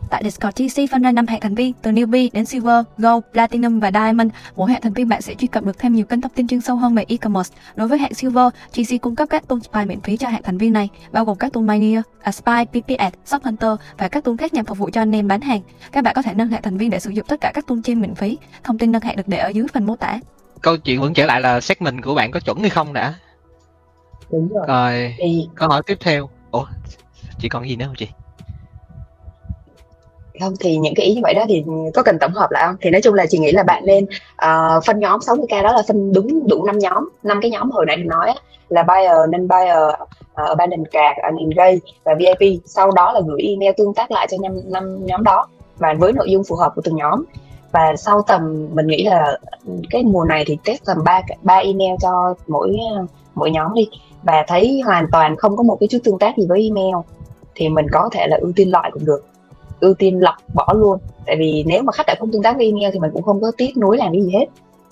Tại 0.10 0.24
Discord 0.24 0.56
TC 0.56 0.92
phân 0.92 1.02
ra 1.02 1.12
5 1.12 1.28
hệ 1.28 1.40
thành 1.40 1.56
viên 1.56 1.74
từ 1.82 1.92
newbie 1.92 2.30
đến 2.34 2.46
silver, 2.46 2.86
gold, 2.98 3.24
platinum 3.34 3.80
và 3.80 3.92
diamond. 3.92 4.32
Mỗi 4.56 4.72
hệ 4.72 4.80
thành 4.82 4.94
viên 4.94 5.10
bạn 5.10 5.22
sẽ 5.22 5.36
truy 5.36 5.48
cập 5.48 5.64
được 5.64 5.78
thêm 5.80 5.94
nhiều 5.94 6.06
kênh 6.06 6.22
thông 6.22 6.32
tin 6.32 6.48
chuyên 6.48 6.62
sâu 6.62 6.76
hơn 6.76 6.96
về 6.96 7.06
e-commerce. 7.08 7.56
Đối 7.76 7.88
với 7.88 8.00
hệ 8.00 8.14
silver, 8.14 8.48
GC 8.76 9.02
cung 9.02 9.16
cấp 9.16 9.28
các 9.32 9.48
tool 9.48 9.60
spy 9.60 9.86
miễn 9.86 10.02
phí 10.02 10.18
cho 10.18 10.28
hệ 10.28 10.42
thành 10.44 10.58
viên 10.58 10.74
này, 10.74 10.90
bao 11.12 11.26
gồm 11.26 11.38
các 11.38 11.54
tool 11.54 11.64
Miner, 11.64 12.02
Spy, 12.32 12.66
PPS, 12.66 13.14
Shop 13.26 13.44
Hunter 13.44 13.72
và 13.98 14.08
các 14.08 14.24
tool 14.24 14.36
khác 14.38 14.54
nhằm 14.54 14.66
phục 14.66 14.78
vụ 14.78 14.90
cho 14.94 15.02
anh 15.02 15.16
em 15.16 15.28
bán 15.28 15.42
hàng. 15.42 15.62
Các 15.92 16.04
bạn 16.04 16.14
có 16.16 16.22
thể 16.22 16.34
nâng 16.34 16.50
hệ 16.50 16.62
thành 16.62 16.78
viên 16.78 16.90
để 16.90 17.00
sử 17.00 17.10
dụng 17.10 17.26
tất 17.28 17.42
cả 17.42 17.52
các 17.54 17.68
tool 17.68 17.80
trên 17.84 18.02
miễn 18.02 18.16
phí. 18.16 18.38
Thông 18.64 18.78
tin 18.78 18.92
nâng 18.92 19.02
hệ 19.02 19.16
được 19.16 19.28
để 19.28 19.38
ở 19.38 19.50
dưới 19.50 19.68
phần 19.74 19.86
mô 19.86 19.96
tả. 19.96 20.20
Câu 20.62 20.78
chuyện 20.78 21.02
vẫn 21.02 21.14
trở 21.14 21.26
lại 21.26 21.42
là 21.42 21.62
segment 21.62 22.04
của 22.04 22.16
bạn 22.16 22.32
có 22.32 22.40
chuẩn 22.40 22.60
hay 22.60 22.70
không 22.70 22.94
đã. 22.94 23.14
Đúng 24.32 24.50
rồi. 24.54 24.68
Rồi, 24.68 25.16
thì... 25.18 25.48
câu 25.56 25.70
hỏi 25.70 25.82
tiếp 25.86 25.98
theo. 26.02 26.30
Ủa, 26.52 26.66
chỉ 27.40 27.50
còn 27.50 27.70
gì 27.70 27.76
nữa 27.76 27.86
không 27.86 27.96
chị? 27.96 28.08
Không? 30.44 30.54
Thì 30.60 30.78
những 30.78 30.94
cái 30.96 31.06
ý 31.06 31.16
như 31.16 31.22
vậy 31.24 31.34
đó 31.34 31.46
thì 31.48 31.64
có 31.94 32.04
cần 32.04 32.20
tổng 32.20 32.34
hợp 32.34 32.52
lại 32.52 32.64
không? 32.68 32.76
Thì 32.82 32.90
nói 32.90 33.02
chung 33.02 33.14
là 33.14 33.26
chị 33.26 33.38
nghĩ 33.38 33.52
là 33.52 33.64
bạn 33.64 33.86
nên 33.86 34.04
uh, 34.04 34.10
ờ, 34.36 34.80
phân 34.86 35.00
nhóm 35.00 35.22
60 35.22 35.48
k 35.48 35.64
đó 35.64 35.74
là 35.74 35.84
phân 35.88 36.14
đúng 36.14 36.48
đủ 36.48 36.64
năm 36.66 36.80
nhóm 36.80 37.10
năm 37.24 37.40
cái 37.42 37.52
nhóm 37.52 37.72
hồi 37.72 37.86
nãy 37.86 37.98
mình 37.98 38.08
nói 38.08 38.34
là 38.70 38.84
buyer 38.84 39.30
nên 39.30 39.48
buyer 39.48 39.78
uh, 39.78 40.10
ờ, 40.34 40.46
abandoned 40.46 40.88
card 40.92 41.20
and 41.22 41.38
engage 41.40 41.80
và 42.04 42.16
vip 42.16 42.62
sau 42.66 42.92
đó 42.92 43.12
là 43.12 43.22
gửi 43.28 43.42
email 43.42 43.72
tương 43.78 43.94
tác 43.94 44.12
lại 44.12 44.28
cho 44.32 44.38
năm 44.42 44.60
năm 44.66 45.06
nhóm 45.06 45.24
đó 45.24 45.48
và 45.78 45.94
với 46.00 46.14
nội 46.14 46.32
dung 46.32 46.44
phù 46.44 46.56
hợp 46.56 46.72
của 46.76 46.82
từng 46.82 46.96
nhóm. 46.96 47.24
Và 47.72 47.96
sau 47.96 48.22
tầm 48.28 48.68
mình 48.74 48.88
nghĩ 48.88 49.04
là 49.04 49.40
cái 49.90 50.04
mùa 50.04 50.26
này 50.26 50.44
thì 50.48 50.58
test 50.66 50.86
tầm 50.86 50.98
ba 51.06 51.22
ba 51.42 51.56
email 51.56 51.96
cho 52.02 52.34
mỗi 52.48 52.78
mỗi 53.36 53.52
nhóm 53.52 53.74
đi. 53.74 53.90
Và 54.24 54.46
thấy 54.48 54.82
hoàn 54.86 55.08
toàn 55.12 55.36
không 55.36 55.58
có 55.58 55.64
một 55.64 55.78
cái 55.80 55.88
chút 55.88 56.00
tương 56.04 56.20
tác 56.20 56.38
gì 56.38 56.46
với 56.50 56.64
email 56.64 56.96
thì 57.56 57.70
mình 57.70 57.86
có 57.92 58.10
thể 58.12 58.28
là 58.28 58.38
ưu 58.42 58.52
tiên 58.56 58.72
loại 58.72 58.92
cũng 58.94 59.06
được 59.06 59.26
ưu 59.84 59.94
tiên 59.94 60.20
lọc 60.20 60.36
bỏ 60.54 60.74
luôn. 60.76 61.00
Tại 61.26 61.36
vì 61.40 61.64
nếu 61.68 61.84
mà 61.84 61.92
khách 61.92 62.08
đã 62.08 62.16
không 62.20 62.32
tương 62.32 62.44
tác 62.44 62.56
với 62.58 62.66
email 62.66 62.90
thì 62.94 63.00
mình 63.00 63.12
cũng 63.14 63.24
không 63.24 63.42
có 63.42 63.52
tiếc 63.58 63.78
nuối 63.78 63.98
làm 63.98 64.12
cái 64.12 64.22
gì 64.22 64.32
hết. 64.34 64.46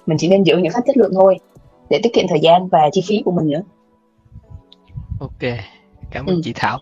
Mình 0.05 0.17
chỉ 0.17 0.29
nên 0.29 0.43
giữ 0.43 0.57
những 0.57 0.73
khách 0.73 0.85
chất 0.87 0.97
lượng 0.97 1.11
thôi 1.13 1.39
để 1.89 1.99
tiết 2.03 2.13
kiệm 2.13 2.25
thời 2.29 2.39
gian 2.39 2.67
và 2.67 2.89
chi 2.91 3.03
phí 3.07 3.21
của 3.25 3.31
mình 3.31 3.49
nữa. 3.49 3.61
Ok 5.19 5.53
cảm 6.11 6.25
ơn 6.25 6.35
ừ. 6.35 6.41
chị 6.43 6.53
thảo. 6.55 6.79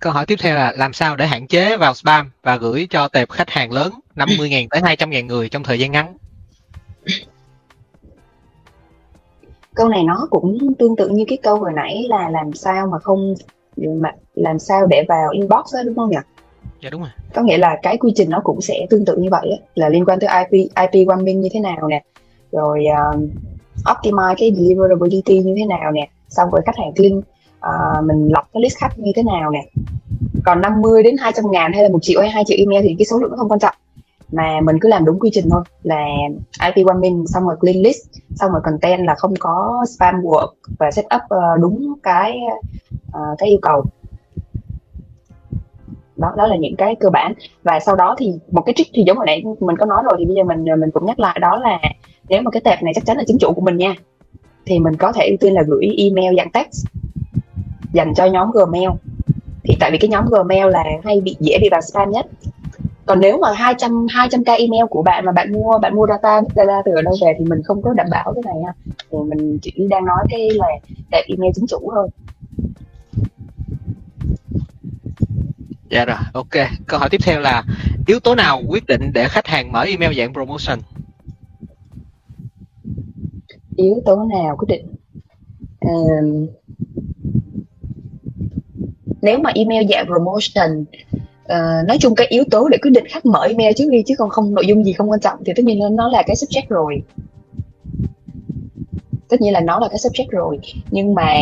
Câu 0.00 0.12
hỏi 0.12 0.26
tiếp 0.26 0.36
theo 0.40 0.54
là 0.54 0.72
làm 0.76 0.92
sao 0.92 1.16
để 1.16 1.26
hạn 1.26 1.46
chế 1.46 1.76
vào 1.76 1.94
spam 1.94 2.30
và 2.42 2.56
gửi 2.56 2.86
cho 2.90 3.08
tệp 3.08 3.30
khách 3.30 3.50
hàng 3.50 3.72
lớn 3.72 3.92
50.000 4.16 4.66
tới 4.70 4.80
200.000 4.80 5.26
người 5.26 5.48
trong 5.48 5.62
thời 5.62 5.78
gian 5.78 5.92
ngắn? 5.92 6.16
Câu 9.74 9.88
này 9.88 10.02
nó 10.02 10.26
cũng 10.30 10.74
tương 10.78 10.96
tự 10.96 11.08
như 11.08 11.24
cái 11.28 11.38
câu 11.42 11.56
hồi 11.56 11.72
nãy 11.76 12.06
là 12.08 12.30
làm 12.30 12.52
sao 12.52 12.86
mà 12.86 12.98
không 12.98 13.34
mà 13.76 14.12
làm 14.34 14.58
sao 14.58 14.86
để 14.86 15.04
vào 15.08 15.30
inbox 15.30 15.74
đó 15.74 15.82
đúng 15.84 15.94
không 15.94 16.10
nhỉ 16.10 16.16
dạ 16.84 16.90
đúng 16.90 17.00
rồi. 17.00 17.10
Có 17.34 17.42
nghĩa 17.42 17.58
là 17.58 17.78
cái 17.82 17.96
quy 17.96 18.12
trình 18.16 18.30
nó 18.30 18.40
cũng 18.44 18.60
sẽ 18.60 18.86
tương 18.90 19.04
tự 19.04 19.16
như 19.16 19.28
vậy 19.30 19.50
á, 19.50 19.66
là 19.74 19.88
liên 19.88 20.04
quan 20.04 20.18
tới 20.20 20.30
IP 20.50 20.70
IP 20.92 21.08
warming 21.08 21.38
như 21.38 21.48
thế 21.52 21.60
nào 21.60 21.88
nè 21.88 22.02
rồi 22.52 22.84
uh, 23.14 23.20
optimize 23.84 24.34
cái 24.38 24.54
deliverability 24.56 25.38
như 25.38 25.54
thế 25.58 25.66
nào 25.66 25.92
nè 25.92 26.08
xong 26.28 26.50
rồi 26.50 26.60
khách 26.66 26.76
hàng 26.78 26.92
link 26.96 27.18
uh, 27.18 27.24
ờ, 27.60 28.02
mình 28.04 28.28
lọc 28.32 28.48
cái 28.52 28.62
list 28.62 28.76
khách 28.76 28.98
như 28.98 29.12
thế 29.16 29.22
nào 29.22 29.50
nè. 29.50 29.64
Còn 30.44 30.60
50 30.60 31.02
đến 31.02 31.16
200 31.16 31.44
ngàn 31.50 31.72
hay 31.72 31.82
là 31.82 31.88
một 31.88 31.98
triệu 32.02 32.20
hay 32.20 32.30
hai 32.30 32.44
triệu 32.46 32.56
email 32.58 32.82
thì 32.88 32.94
cái 32.98 33.06
số 33.06 33.18
lượng 33.18 33.30
nó 33.30 33.36
không 33.36 33.48
quan 33.48 33.60
trọng 33.60 33.74
mà 34.32 34.60
mình 34.60 34.78
cứ 34.80 34.88
làm 34.88 35.04
đúng 35.04 35.18
quy 35.20 35.30
trình 35.32 35.48
thôi 35.50 35.62
là 35.82 36.06
IP 36.66 36.86
warming 36.86 37.26
xong 37.26 37.46
rồi 37.46 37.56
clean 37.60 37.76
list 37.76 38.00
xong 38.34 38.52
rồi 38.52 38.60
content 38.64 39.06
là 39.06 39.14
không 39.14 39.34
có 39.38 39.84
spam 39.96 40.14
work 40.14 40.52
và 40.78 40.90
set 40.90 41.04
up 41.04 41.22
uh, 41.22 41.28
ờ, 41.28 41.56
đúng 41.60 41.94
cái 42.02 42.38
uh, 43.08 43.38
cái 43.38 43.48
yêu 43.48 43.58
cầu 43.62 43.84
đó 46.16 46.32
đó 46.36 46.46
là 46.46 46.56
những 46.56 46.76
cái 46.76 46.94
cơ 47.00 47.10
bản. 47.10 47.32
Và 47.62 47.80
sau 47.80 47.96
đó 47.96 48.14
thì 48.18 48.32
một 48.50 48.62
cái 48.66 48.74
trick 48.76 48.90
thì 48.94 49.02
giống 49.06 49.16
hồi 49.16 49.26
nãy 49.26 49.42
mình 49.60 49.76
có 49.76 49.86
nói 49.86 50.02
rồi, 50.04 50.14
thì 50.18 50.24
bây 50.24 50.34
giờ 50.34 50.44
mình 50.44 50.70
à, 50.70 50.76
mình 50.76 50.90
cũng 50.90 51.06
nhắc 51.06 51.20
lại, 51.20 51.38
đó 51.40 51.56
là 51.56 51.78
nếu 52.28 52.42
mà 52.42 52.50
cái 52.50 52.60
tệp 52.60 52.82
này 52.82 52.92
chắc 52.94 53.06
chắn 53.06 53.16
là 53.16 53.24
chính 53.26 53.38
chủ 53.38 53.52
của 53.52 53.60
mình 53.60 53.76
nha, 53.76 53.94
thì 54.66 54.78
mình 54.78 54.96
có 54.96 55.12
thể 55.12 55.26
ưu 55.28 55.36
tiên 55.40 55.54
là 55.54 55.62
gửi 55.66 55.94
email, 55.98 56.36
dạng 56.36 56.50
text 56.50 56.86
dành 57.92 58.14
cho 58.14 58.24
nhóm 58.24 58.50
Gmail. 58.50 58.88
Thì 59.62 59.74
tại 59.80 59.90
vì 59.90 59.98
cái 59.98 60.08
nhóm 60.08 60.24
Gmail 60.30 60.70
là 60.70 60.84
hay 61.04 61.20
bị 61.20 61.36
dễ 61.40 61.58
bị 61.62 61.68
vào 61.70 61.80
spam 61.80 62.10
nhất. 62.10 62.26
Còn 63.06 63.20
nếu 63.20 63.38
mà 63.38 63.52
200 63.52 64.06
200 64.10 64.44
k 64.44 64.46
email 64.46 64.84
của 64.90 65.02
bạn 65.02 65.24
mà 65.24 65.32
bạn 65.32 65.52
mua 65.52 65.78
bạn 65.78 65.96
mua 65.96 66.06
data 66.06 66.42
data 66.54 66.82
từ 66.84 66.92
ở 66.94 67.02
đâu 67.02 67.14
về 67.22 67.34
thì 67.38 67.44
mình 67.44 67.62
không 67.64 67.82
có 67.82 67.92
đảm 67.92 68.06
bảo 68.10 68.32
cái 68.34 68.42
này 68.46 68.62
ha. 68.66 68.72
Thì 69.10 69.18
mình 69.18 69.58
chỉ 69.62 69.72
đang 69.90 70.04
nói 70.04 70.24
cái 70.30 70.50
là 70.50 70.66
tệp 71.10 71.24
email 71.28 71.52
chính 71.54 71.66
chủ 71.66 71.90
thôi. 71.94 72.08
Dạ 75.94 76.04
rồi, 76.04 76.16
ok. 76.32 76.68
Câu 76.86 76.98
hỏi 76.98 77.08
tiếp 77.10 77.20
theo 77.24 77.40
là 77.40 77.64
yếu 78.06 78.20
tố 78.20 78.34
nào 78.34 78.62
quyết 78.68 78.86
định 78.86 79.10
để 79.12 79.28
khách 79.28 79.46
hàng 79.46 79.72
mở 79.72 79.82
email 79.82 80.18
dạng 80.18 80.32
promotion? 80.32 80.78
Yếu 83.76 84.02
tố 84.04 84.24
nào 84.24 84.56
quyết 84.56 84.68
định? 84.68 84.86
Um, 85.80 86.46
nếu 89.22 89.38
mà 89.38 89.50
email 89.54 89.86
dạng 89.90 90.06
promotion 90.06 90.84
uh, 91.42 91.88
nói 91.88 91.96
chung 92.00 92.14
cái 92.14 92.26
yếu 92.26 92.44
tố 92.50 92.68
để 92.68 92.78
quyết 92.82 92.90
định 92.90 93.04
khách 93.08 93.26
mở 93.26 93.40
email 93.40 93.72
trước 93.76 93.90
đi 93.90 94.02
chứ 94.06 94.14
còn 94.18 94.30
không 94.30 94.54
nội 94.54 94.66
dung 94.66 94.84
gì 94.84 94.92
không 94.92 95.10
quan 95.10 95.20
trọng 95.20 95.38
thì 95.46 95.52
tất 95.56 95.64
nhiên 95.64 95.78
nó, 95.78 95.88
nó 95.88 96.08
là 96.08 96.22
cái 96.26 96.36
subject 96.36 96.66
rồi 96.68 97.02
tất 99.28 99.40
nhiên 99.40 99.52
là 99.52 99.60
nó 99.60 99.78
là 99.78 99.88
cái 99.88 99.98
subject 99.98 100.28
rồi 100.30 100.58
nhưng 100.90 101.14
mà 101.14 101.34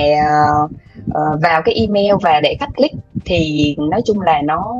uh, 0.64 0.70
uh, 1.06 1.42
vào 1.42 1.62
cái 1.64 1.74
email 1.74 2.14
và 2.22 2.40
để 2.40 2.56
khách 2.60 2.76
click 2.76 2.94
thì 3.24 3.76
nói 3.90 4.02
chung 4.04 4.20
là 4.20 4.42
nó 4.42 4.74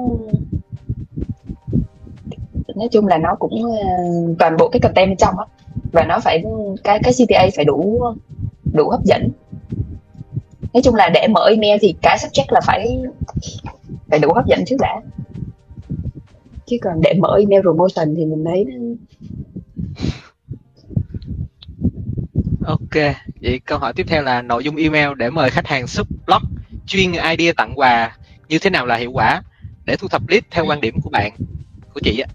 nói 2.77 2.89
chung 2.93 3.07
là 3.07 3.19
nó 3.19 3.35
cũng 3.39 3.65
uh, 3.65 4.39
toàn 4.39 4.57
bộ 4.59 4.69
cái 4.69 4.81
content 4.81 5.09
bên 5.09 5.17
trong 5.17 5.39
á. 5.39 5.45
Và 5.93 6.05
nó 6.05 6.21
phải 6.21 6.45
cái 6.85 7.01
cái 7.03 7.13
CTA 7.13 7.47
phải 7.57 7.65
đủ 7.65 8.01
đủ 8.73 8.91
hấp 8.91 9.05
dẫn. 9.05 9.29
Nói 10.75 10.83
chung 10.83 10.95
là 10.95 11.09
để 11.09 11.27
mở 11.29 11.47
email 11.51 11.79
thì 11.81 11.95
cái 12.03 12.19
subject 12.19 12.47
là 12.49 12.61
phải 12.67 13.03
phải 14.09 14.19
đủ 14.19 14.33
hấp 14.35 14.47
dẫn 14.47 14.65
trước 14.67 14.77
đã. 14.81 15.01
Chứ 16.67 16.77
còn 16.83 17.01
để 17.01 17.15
mở 17.19 17.37
email 17.39 17.63
promotion 17.63 18.15
thì 18.17 18.25
mình 18.25 18.45
thấy 18.45 18.67
Ok, 22.66 23.14
vậy 23.42 23.61
câu 23.64 23.79
hỏi 23.79 23.92
tiếp 23.92 24.07
theo 24.09 24.22
là 24.22 24.42
nội 24.42 24.64
dung 24.64 24.77
email 24.77 25.09
để 25.16 25.31
mời 25.31 25.51
khách 25.51 25.66
hàng 25.66 25.87
sub 25.87 26.07
blog 26.27 26.42
chuyên 26.87 27.12
idea 27.12 27.53
tặng 27.57 27.72
quà 27.77 28.16
như 28.48 28.59
thế 28.59 28.70
nào 28.70 28.87
là 28.87 28.96
hiệu 28.96 29.12
quả 29.12 29.42
để 29.85 29.96
thu 29.96 30.09
thập 30.09 30.22
lead 30.29 30.42
theo 30.51 30.64
quan 30.66 30.81
điểm 30.81 31.01
của 31.03 31.11
bạn 31.11 31.33
của 31.94 32.01
chị 32.05 32.18
ạ. 32.18 32.29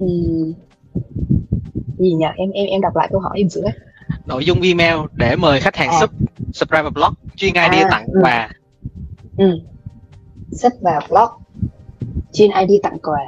Ừ. 0.00 0.06
Gì 1.98 2.12
nhỉ? 2.14 2.26
Em 2.36 2.50
em 2.50 2.66
em 2.66 2.80
đọc 2.80 2.96
lại 2.96 3.08
câu 3.10 3.20
hỏi 3.20 3.38
em 3.38 3.48
sửa. 3.48 3.70
Nội 4.26 4.44
dung 4.44 4.60
email 4.62 4.96
để 5.14 5.36
mời 5.36 5.60
khách 5.60 5.76
hàng 5.76 5.88
à. 5.88 5.98
sub 6.00 6.10
subscribe 6.52 6.90
blog 6.90 7.14
chuyên 7.36 7.54
idea 7.54 7.84
à, 7.84 7.88
tặng 7.90 8.06
ừ. 8.06 8.20
quà. 8.22 8.50
Ừ. 9.36 9.60
Sub 10.52 10.72
vào 10.80 11.00
blog 11.08 11.28
chuyên 12.32 12.50
idea 12.50 12.78
tặng 12.82 12.98
quà 13.02 13.20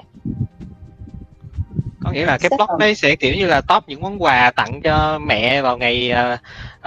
có 2.11 2.15
nghĩa 2.15 2.27
là 2.27 2.39
cái 2.39 2.51
blog 2.57 2.79
đấy 2.79 2.95
sẽ 2.95 3.17
kiểu 3.17 3.35
như 3.35 3.47
là 3.47 3.61
top 3.61 3.85
những 3.87 4.01
món 4.01 4.23
quà 4.23 4.53
tặng 4.57 4.81
cho 4.83 5.19
mẹ 5.19 5.63
vào 5.63 5.79
ngày 5.79 6.13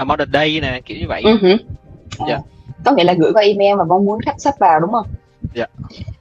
uh, 0.01 0.07
Mother's 0.07 0.31
Day 0.33 0.59
nè 0.61 0.81
kiểu 0.85 0.97
như 0.97 1.05
vậy. 1.07 1.23
Uh-huh. 1.25 1.57
dạ. 2.27 2.39
có 2.85 2.91
nghĩa 2.91 3.03
là 3.03 3.13
gửi 3.13 3.33
qua 3.33 3.41
email 3.41 3.75
và 3.77 3.83
mong 3.83 4.05
muốn 4.05 4.21
khách 4.21 4.41
sắp 4.41 4.53
vào 4.59 4.79
đúng 4.79 4.91
không? 4.91 5.07
Dạ. 5.53 5.65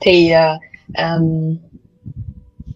Thì 0.00 0.32
uh, 0.32 0.60
um, 0.98 1.56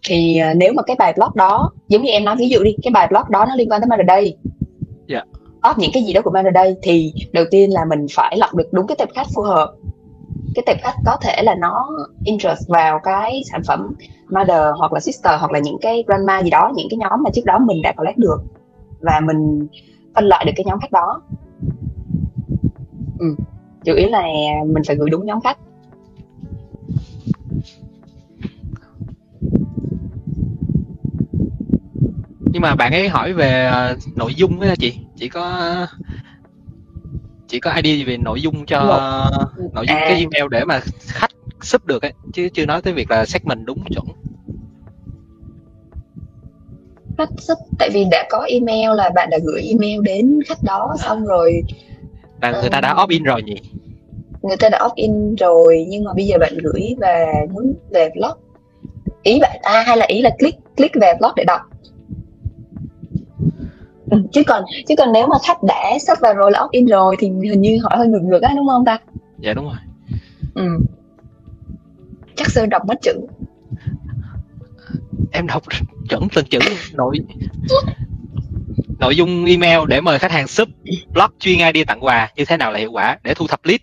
thì 0.08 0.40
uh, 0.50 0.56
nếu 0.56 0.72
mà 0.72 0.82
cái 0.82 0.96
bài 0.98 1.12
blog 1.16 1.30
đó 1.34 1.70
giống 1.88 2.02
như 2.02 2.10
em 2.10 2.24
nói 2.24 2.36
ví 2.38 2.48
dụ 2.48 2.62
đi 2.62 2.76
cái 2.82 2.90
bài 2.90 3.06
blog 3.10 3.30
đó 3.30 3.46
nó 3.48 3.56
liên 3.56 3.70
quan 3.70 3.80
tới 3.80 3.88
Mother's 3.88 4.08
Day. 4.08 4.36
Dạ. 5.06 5.22
Top 5.62 5.78
những 5.78 5.90
cái 5.94 6.02
gì 6.02 6.12
đó 6.12 6.20
của 6.22 6.30
Mother's 6.30 6.54
Day 6.54 6.76
thì 6.82 7.12
đầu 7.32 7.44
tiên 7.50 7.72
là 7.72 7.84
mình 7.84 8.06
phải 8.14 8.36
lọc 8.38 8.54
được 8.54 8.72
đúng 8.72 8.86
cái 8.86 8.96
tệp 8.98 9.08
khách 9.14 9.26
phù 9.34 9.42
hợp 9.42 9.74
cái 10.54 10.62
tệp 10.66 10.76
khách 10.82 10.94
có 11.04 11.16
thể 11.20 11.42
là 11.42 11.54
nó 11.54 11.88
interest 12.24 12.68
vào 12.68 12.98
cái 13.02 13.42
sản 13.50 13.62
phẩm 13.66 13.94
mother 14.30 14.62
hoặc 14.78 14.92
là 14.92 15.00
sister 15.00 15.40
hoặc 15.40 15.52
là 15.52 15.58
những 15.58 15.76
cái 15.80 16.04
grandma 16.06 16.42
gì 16.42 16.50
đó, 16.50 16.72
những 16.76 16.86
cái 16.90 16.98
nhóm 16.98 17.22
mà 17.22 17.30
trước 17.34 17.44
đó 17.44 17.58
mình 17.58 17.82
đã 17.82 17.92
collect 17.96 18.18
được 18.18 18.38
và 19.00 19.20
mình 19.20 19.66
phân 20.14 20.24
loại 20.24 20.44
được 20.44 20.52
cái 20.56 20.64
nhóm 20.64 20.80
khách 20.80 20.92
đó 20.92 21.22
ừ. 23.18 23.36
chủ 23.84 23.94
yếu 23.94 24.08
là 24.08 24.22
mình 24.66 24.82
phải 24.86 24.96
gửi 24.96 25.10
đúng 25.10 25.26
nhóm 25.26 25.40
khách 25.40 25.58
nhưng 32.56 32.62
mà 32.62 32.74
bạn 32.74 32.92
ấy 32.92 33.08
hỏi 33.08 33.32
về 33.32 33.64
ờ, 33.64 33.96
nội 34.14 34.34
dung 34.34 34.60
đó 34.60 34.66
chị 34.78 34.98
chỉ 35.16 35.28
có 35.28 35.70
chỉ 37.48 37.60
có 37.60 37.72
ID 37.82 38.06
về 38.06 38.16
nội 38.16 38.42
dung 38.42 38.66
cho 38.66 38.80
nội 39.72 39.86
dung 39.88 39.96
à. 39.96 40.06
cái 40.08 40.18
email 40.18 40.50
để 40.50 40.64
mà 40.64 40.80
khách 40.98 41.30
sub 41.62 41.84
được 41.84 42.02
ấy 42.02 42.12
chứ 42.32 42.48
chưa 42.54 42.66
nói 42.66 42.82
tới 42.82 42.92
việc 42.92 43.10
là 43.10 43.26
segment 43.26 43.66
đúng 43.66 43.84
chuẩn. 43.84 44.06
Khách 47.18 47.28
sub 47.38 47.58
tại 47.78 47.90
vì 47.92 48.04
đã 48.10 48.26
có 48.30 48.46
email 48.48 48.96
là 48.96 49.10
bạn 49.14 49.30
đã 49.30 49.38
gửi 49.44 49.62
email 49.62 50.02
đến 50.02 50.40
khách 50.46 50.62
đó 50.62 50.88
à. 50.90 50.96
xong 50.96 51.26
rồi 51.26 51.62
là 52.42 52.60
người 52.60 52.70
ta 52.70 52.80
đã 52.80 52.96
opt 53.02 53.10
in 53.10 53.22
rồi 53.22 53.42
nhỉ? 53.42 53.56
Người 54.42 54.56
ta 54.56 54.68
đã 54.68 54.84
opt 54.86 54.96
in 54.96 55.34
rồi 55.34 55.86
nhưng 55.88 56.04
mà 56.04 56.12
bây 56.12 56.26
giờ 56.26 56.38
bạn 56.40 56.52
gửi 56.62 56.94
về 57.00 57.26
muốn 57.52 57.74
về 57.90 58.10
blog 58.14 58.38
ý 59.22 59.38
bạn 59.40 59.58
à 59.62 59.82
hay 59.86 59.96
là 59.96 60.06
ý 60.06 60.22
là 60.22 60.30
click 60.38 60.58
click 60.76 60.94
về 61.00 61.12
blog 61.18 61.32
để 61.36 61.44
đọc 61.44 61.60
ừ, 64.10 64.22
chứ 64.32 64.42
còn 64.46 64.64
chứ 64.88 64.94
còn 64.98 65.12
nếu 65.12 65.26
mà 65.26 65.36
khách 65.46 65.62
đã 65.62 65.98
sắp 66.00 66.18
vào 66.20 66.34
rồi 66.34 66.50
là 66.50 66.62
opt 66.62 66.72
in 66.72 66.86
rồi 66.86 67.16
thì 67.18 67.26
hình 67.26 67.60
như 67.60 67.78
hỏi 67.82 67.98
hơi 67.98 68.08
ngược 68.08 68.22
ngược 68.22 68.42
á 68.42 68.52
đúng 68.56 68.68
không 68.68 68.84
ta? 68.84 68.98
Dạ 69.38 69.52
đúng 69.52 69.64
rồi. 69.64 69.76
Ừ. 70.54 70.78
Chắc 72.36 72.50
sơn 72.50 72.68
đọc 72.68 72.82
mất 72.86 72.94
chữ. 73.02 73.20
Em 75.32 75.46
đọc 75.46 75.62
chuẩn 76.08 76.28
từng 76.34 76.46
chữ 76.46 76.58
nội 76.92 77.18
nội 78.98 79.16
dung 79.16 79.44
email 79.44 79.78
để 79.88 80.00
mời 80.00 80.18
khách 80.18 80.32
hàng 80.32 80.46
sub 80.46 80.68
blog 81.12 81.30
chuyên 81.38 81.58
ID 81.74 81.86
tặng 81.86 82.04
quà 82.04 82.30
như 82.36 82.44
thế 82.44 82.56
nào 82.56 82.72
là 82.72 82.78
hiệu 82.78 82.92
quả 82.92 83.18
để 83.22 83.34
thu 83.34 83.46
thập 83.46 83.64
lead? 83.64 83.80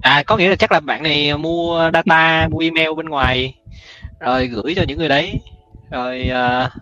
À 0.00 0.22
có 0.26 0.36
nghĩa 0.36 0.48
là 0.48 0.56
chắc 0.56 0.72
là 0.72 0.80
bạn 0.80 1.02
này 1.02 1.38
mua 1.38 1.90
data 1.94 2.48
mua 2.50 2.58
email 2.58 2.88
bên 2.96 3.06
ngoài 3.06 3.54
rồi 4.20 4.46
gửi 4.46 4.74
cho 4.76 4.82
những 4.88 4.98
người 4.98 5.08
đấy 5.08 5.40
rồi 5.90 6.30
uh, 6.30 6.72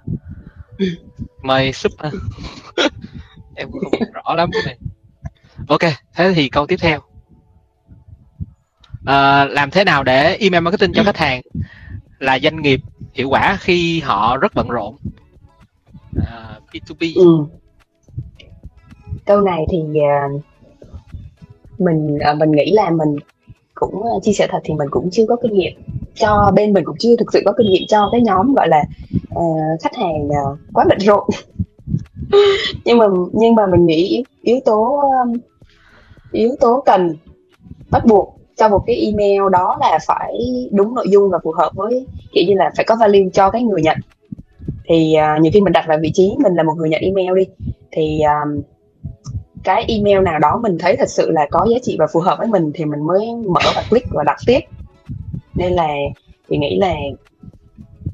mời 1.44 1.72
sub 1.72 1.92
em 3.54 3.70
cũng 3.70 3.82
không 3.90 4.12
rõ 4.12 4.34
lắm 4.34 4.50
cái 4.52 4.62
này. 4.66 4.78
Ok 5.68 5.92
thế 6.14 6.32
thì 6.34 6.48
câu 6.48 6.66
tiếp 6.66 6.76
theo. 6.80 7.00
Uh, 9.00 9.50
làm 9.50 9.70
thế 9.70 9.84
nào 9.84 10.04
để 10.04 10.36
email 10.40 10.62
marketing 10.62 10.92
cho 10.94 11.04
khách 11.04 11.16
hàng 11.16 11.42
là 12.18 12.38
doanh 12.38 12.62
nghiệp 12.62 12.80
hiệu 13.12 13.28
quả 13.28 13.56
khi 13.60 14.00
họ 14.00 14.36
rất 14.36 14.54
bận 14.54 14.68
rộn? 14.68 14.96
Uh, 16.18 16.62
B2B 16.72 17.12
ừ. 17.16 17.44
câu 19.24 19.40
này 19.40 19.64
thì 19.70 19.78
uh, 19.78 20.42
mình 21.78 22.18
uh, 22.30 22.38
mình 22.38 22.52
nghĩ 22.52 22.72
là 22.72 22.90
mình 22.90 23.16
cũng 23.90 24.02
ờ, 24.02 24.18
chia 24.22 24.32
sẻ 24.32 24.46
thật 24.50 24.58
thì 24.64 24.74
mình 24.74 24.88
cũng 24.90 25.10
chưa 25.10 25.26
có 25.26 25.36
kinh 25.42 25.54
nghiệm 25.54 25.72
cho 26.14 26.52
bên 26.54 26.72
mình 26.72 26.84
cũng 26.84 26.96
chưa 26.98 27.16
thực 27.16 27.32
sự 27.32 27.42
có 27.44 27.52
kinh 27.58 27.70
nghiệm 27.70 27.82
cho 27.88 28.08
cái 28.12 28.20
nhóm 28.20 28.54
gọi 28.54 28.68
là 28.68 28.84
uh, 29.34 29.82
khách 29.82 29.96
hàng 29.96 30.28
ờ, 30.28 30.52
uh, 30.52 30.58
quá 30.72 30.84
bận 30.88 30.98
rộn. 31.00 31.28
Nhưng 32.84 32.98
mà 32.98 33.06
nhưng 33.32 33.54
mà 33.54 33.66
mình 33.66 33.86
nghĩ 33.86 34.24
yếu 34.42 34.60
tố 34.64 35.02
yếu 36.32 36.56
tố 36.60 36.82
cần 36.86 37.16
bắt 37.90 38.04
buộc 38.06 38.38
cho 38.56 38.68
một 38.68 38.82
cái 38.86 38.96
email 38.96 39.52
đó 39.52 39.76
là 39.80 39.98
phải 40.06 40.34
đúng 40.72 40.94
nội 40.94 41.06
dung 41.10 41.30
và 41.30 41.38
phù 41.44 41.52
hợp 41.52 41.70
với 41.74 42.06
kiểu 42.32 42.44
như 42.48 42.54
là 42.54 42.72
phải 42.76 42.84
có 42.84 42.96
value 43.00 43.28
cho 43.32 43.50
cái 43.50 43.62
người 43.62 43.82
nhận. 43.82 43.98
Thì 44.88 45.16
uh, 45.36 45.42
nhiều 45.42 45.50
khi 45.54 45.60
mình 45.60 45.72
đặt 45.72 45.84
vào 45.88 45.98
vị 46.02 46.10
trí 46.14 46.34
mình 46.38 46.54
là 46.54 46.62
một 46.62 46.74
người 46.76 46.88
nhận 46.88 47.02
email 47.02 47.36
đi 47.36 47.44
thì 47.92 48.20
um, 48.22 48.62
cái 49.64 49.84
email 49.88 50.20
nào 50.20 50.38
đó 50.38 50.60
mình 50.62 50.78
thấy 50.78 50.96
thật 50.96 51.08
sự 51.08 51.30
là 51.30 51.46
có 51.50 51.66
giá 51.70 51.76
trị 51.82 51.96
và 51.98 52.06
phù 52.12 52.20
hợp 52.20 52.38
với 52.38 52.48
mình 52.48 52.70
thì 52.74 52.84
mình 52.84 53.06
mới 53.06 53.26
mở 53.46 53.60
và 53.74 53.84
click 53.90 54.06
và 54.10 54.24
đặt 54.24 54.36
tiếp. 54.46 54.60
Nên 55.54 55.72
là 55.72 55.88
thì 56.48 56.56
nghĩ 56.56 56.78
là 56.78 56.94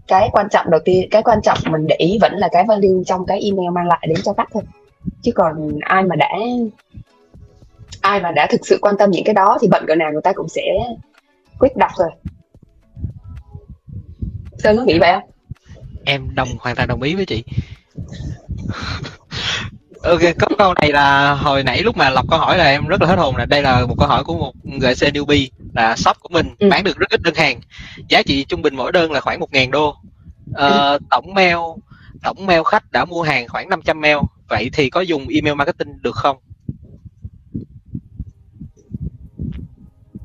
cái 0.06 0.28
quan 0.32 0.46
trọng 0.50 0.70
đầu 0.70 0.80
tiên, 0.84 1.08
cái 1.10 1.22
quan 1.22 1.42
trọng 1.42 1.58
mình 1.70 1.86
để 1.86 1.96
ý 1.98 2.18
vẫn 2.20 2.32
là 2.32 2.48
cái 2.52 2.64
value 2.68 3.04
trong 3.06 3.26
cái 3.26 3.40
email 3.40 3.70
mang 3.70 3.86
lại 3.86 4.06
đến 4.08 4.18
cho 4.24 4.32
khách 4.32 4.48
thôi. 4.52 4.62
Chứ 5.22 5.32
còn 5.34 5.78
ai 5.80 6.02
mà 6.02 6.16
đã, 6.16 6.30
ai 8.00 8.20
mà 8.20 8.30
đã 8.30 8.46
thực 8.50 8.66
sự 8.66 8.78
quan 8.82 8.96
tâm 8.98 9.10
những 9.10 9.24
cái 9.24 9.34
đó 9.34 9.58
thì 9.60 9.68
bận 9.70 9.84
cỡ 9.86 9.94
nào 9.94 10.12
người 10.12 10.22
ta 10.22 10.32
cũng 10.32 10.48
sẽ 10.48 10.62
quyết 11.58 11.76
đọc 11.76 11.90
rồi. 11.98 12.10
Sơn 14.58 14.76
có 14.76 14.84
nghĩ 14.84 14.98
vậy 14.98 15.12
không? 15.12 15.30
Em 16.04 16.34
đồng, 16.34 16.48
hoàn 16.58 16.76
toàn 16.76 16.88
đồng 16.88 17.02
ý 17.02 17.14
với 17.14 17.26
chị 17.26 17.44
ok 20.02 20.20
có 20.38 20.46
câu 20.58 20.74
này 20.74 20.92
là 20.92 21.34
hồi 21.34 21.62
nãy 21.62 21.82
lúc 21.82 21.96
mà 21.96 22.10
lọc 22.10 22.24
câu 22.30 22.38
hỏi 22.38 22.58
là 22.58 22.64
em 22.64 22.86
rất 22.86 23.02
là 23.02 23.08
hết 23.08 23.18
hồn 23.18 23.36
là 23.36 23.46
đây 23.46 23.62
là 23.62 23.86
một 23.86 23.94
câu 23.98 24.08
hỏi 24.08 24.24
của 24.24 24.34
một 24.34 24.52
gc 24.64 25.14
newbie 25.14 25.48
là 25.74 25.96
shop 25.96 26.16
của 26.20 26.28
mình 26.28 26.46
ừ. 26.58 26.68
bán 26.70 26.84
được 26.84 26.98
rất 26.98 27.10
ít 27.10 27.22
đơn 27.22 27.34
hàng. 27.34 27.60
Giá 28.08 28.22
trị 28.22 28.44
trung 28.44 28.62
bình 28.62 28.76
mỗi 28.76 28.92
đơn 28.92 29.12
là 29.12 29.20
khoảng 29.20 29.40
một 29.40 29.52
ngàn 29.52 29.70
đô. 29.70 29.96
Ờ, 30.54 30.92
ừ. 30.92 30.98
tổng 31.10 31.34
mail 31.34 31.56
tổng 32.22 32.46
mail 32.46 32.60
khách 32.64 32.92
đã 32.92 33.04
mua 33.04 33.22
hàng 33.22 33.48
khoảng 33.48 33.68
500 33.68 34.00
mail. 34.00 34.16
Vậy 34.48 34.70
thì 34.72 34.90
có 34.90 35.00
dùng 35.00 35.26
email 35.28 35.54
marketing 35.54 36.02
được 36.02 36.16
không? 36.16 36.36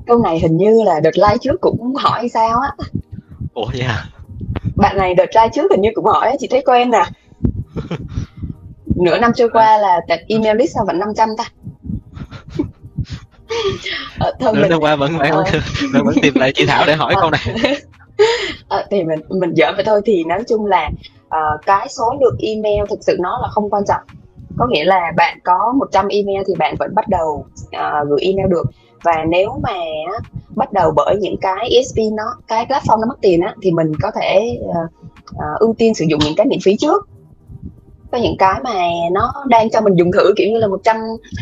Câu 0.08 0.22
này 0.24 0.40
hình 0.40 0.58
như 0.58 0.84
là 0.86 1.00
đợt 1.00 1.18
like 1.18 1.38
trước 1.42 1.62
cũng 1.62 1.96
hỏi 1.96 2.30
sao 2.30 2.60
á. 2.60 2.72
Ủa 3.54 3.66
vậy 3.74 3.82
à 3.82 4.06
bạn 4.76 4.98
này 4.98 5.16
đợt 5.16 5.26
like 5.26 5.50
trước 5.54 5.72
hình 5.72 5.82
như 5.82 5.90
cũng 5.96 6.06
hỏi 6.06 6.38
chị 6.40 6.48
thấy 6.48 6.64
quen 6.66 6.92
nè 6.92 7.04
nửa 8.96 9.20
năm 9.20 9.32
trôi 9.36 9.50
qua 9.50 9.78
là 9.78 10.02
email 10.28 10.58
list 10.58 10.74
sao 10.76 10.86
vẫn 10.88 11.00
500 11.00 11.30
ta? 11.38 11.44
Ờ, 14.20 14.34
thôi 14.40 14.54
nửa 14.56 14.62
mình... 14.62 14.70
năm 14.70 14.80
qua 14.82 14.96
vẫn 14.96 15.18
vẫn, 15.18 15.32
ờ... 15.32 15.44
vẫn, 15.94 16.06
vẫn 16.06 16.16
tìm 16.22 16.34
lại 16.36 16.52
chị 16.56 16.66
Thảo 16.66 16.84
để 16.88 16.96
hỏi 16.96 17.14
ờ... 17.16 17.22
câu 17.22 17.30
này. 17.32 17.76
Ờ, 18.68 18.86
thì 18.92 19.04
mình 19.04 19.20
mình 19.30 19.56
giỡn 19.56 19.76
vậy 19.76 19.84
thôi. 19.86 20.02
Thì 20.06 20.24
nói 20.24 20.44
chung 20.48 20.66
là 20.66 20.90
uh, 21.28 21.66
cái 21.66 21.88
số 21.90 22.16
lượng 22.22 22.36
email 22.40 22.86
thực 22.90 23.00
sự 23.02 23.18
nó 23.20 23.40
là 23.42 23.48
không 23.48 23.70
quan 23.70 23.84
trọng. 23.88 24.02
Có 24.58 24.68
nghĩa 24.70 24.84
là 24.84 25.12
bạn 25.18 25.40
có 25.44 25.74
100 25.78 26.08
email 26.08 26.42
thì 26.48 26.54
bạn 26.60 26.76
vẫn 26.80 26.96
bắt 26.96 27.08
đầu 27.08 27.46
uh, 27.66 28.08
gửi 28.10 28.20
email 28.22 28.48
được. 28.50 28.66
Và 29.04 29.24
nếu 29.30 29.60
mà 29.64 29.74
bắt 30.56 30.74
đầu 30.74 30.92
bởi 30.96 31.16
những 31.20 31.38
cái 31.42 31.70
ESP 31.70 31.98
nó 32.18 32.24
cái 32.48 32.66
platform 32.66 33.00
nó 33.00 33.06
mất 33.08 33.18
tiền 33.22 33.42
á 33.42 33.56
thì 33.62 33.72
mình 33.72 33.92
có 34.02 34.12
thể 34.12 34.60
uh, 34.62 34.76
uh, 35.32 35.60
ưu 35.60 35.76
tiên 35.78 35.94
sử 35.94 36.06
dụng 36.10 36.20
những 36.26 36.36
cái 36.36 36.46
miễn 36.46 36.60
phí 36.64 36.78
trước 36.78 37.08
có 38.16 38.22
những 38.22 38.38
cái 38.38 38.60
mà 38.64 38.74
nó 39.12 39.34
đang 39.48 39.70
cho 39.70 39.82
mình 39.82 39.96
dùng 39.96 40.12
thử, 40.12 40.34
kiểu 40.38 40.52
như 40.52 40.58
là 40.58 40.68
100 40.68 40.98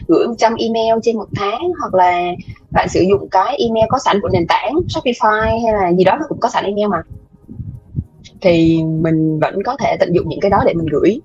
gửi 0.07 0.27
100 0.27 0.55
email 0.55 0.99
trên 1.03 1.17
một 1.17 1.27
tháng, 1.35 1.71
hoặc 1.79 1.93
là 1.93 2.31
bạn 2.71 2.89
sử 2.89 3.01
dụng 3.01 3.29
cái 3.29 3.57
email 3.57 3.85
có 3.89 3.99
sẵn 3.99 4.21
của 4.21 4.29
nền 4.33 4.47
tảng 4.47 4.73
Shopify 4.87 5.63
hay 5.63 5.73
là 5.73 5.93
gì 5.93 6.03
đó, 6.03 6.17
nó 6.19 6.25
cũng 6.29 6.39
có 6.39 6.49
sẵn 6.49 6.63
email 6.63 6.87
mà. 6.87 7.01
Thì 8.41 8.83
mình 8.83 9.39
vẫn 9.39 9.63
có 9.65 9.77
thể 9.79 9.97
tận 9.99 10.13
dụng 10.13 10.29
những 10.29 10.39
cái 10.39 10.51
đó 10.51 10.63
để 10.65 10.73
mình 10.73 10.85
gửi. 10.91 11.21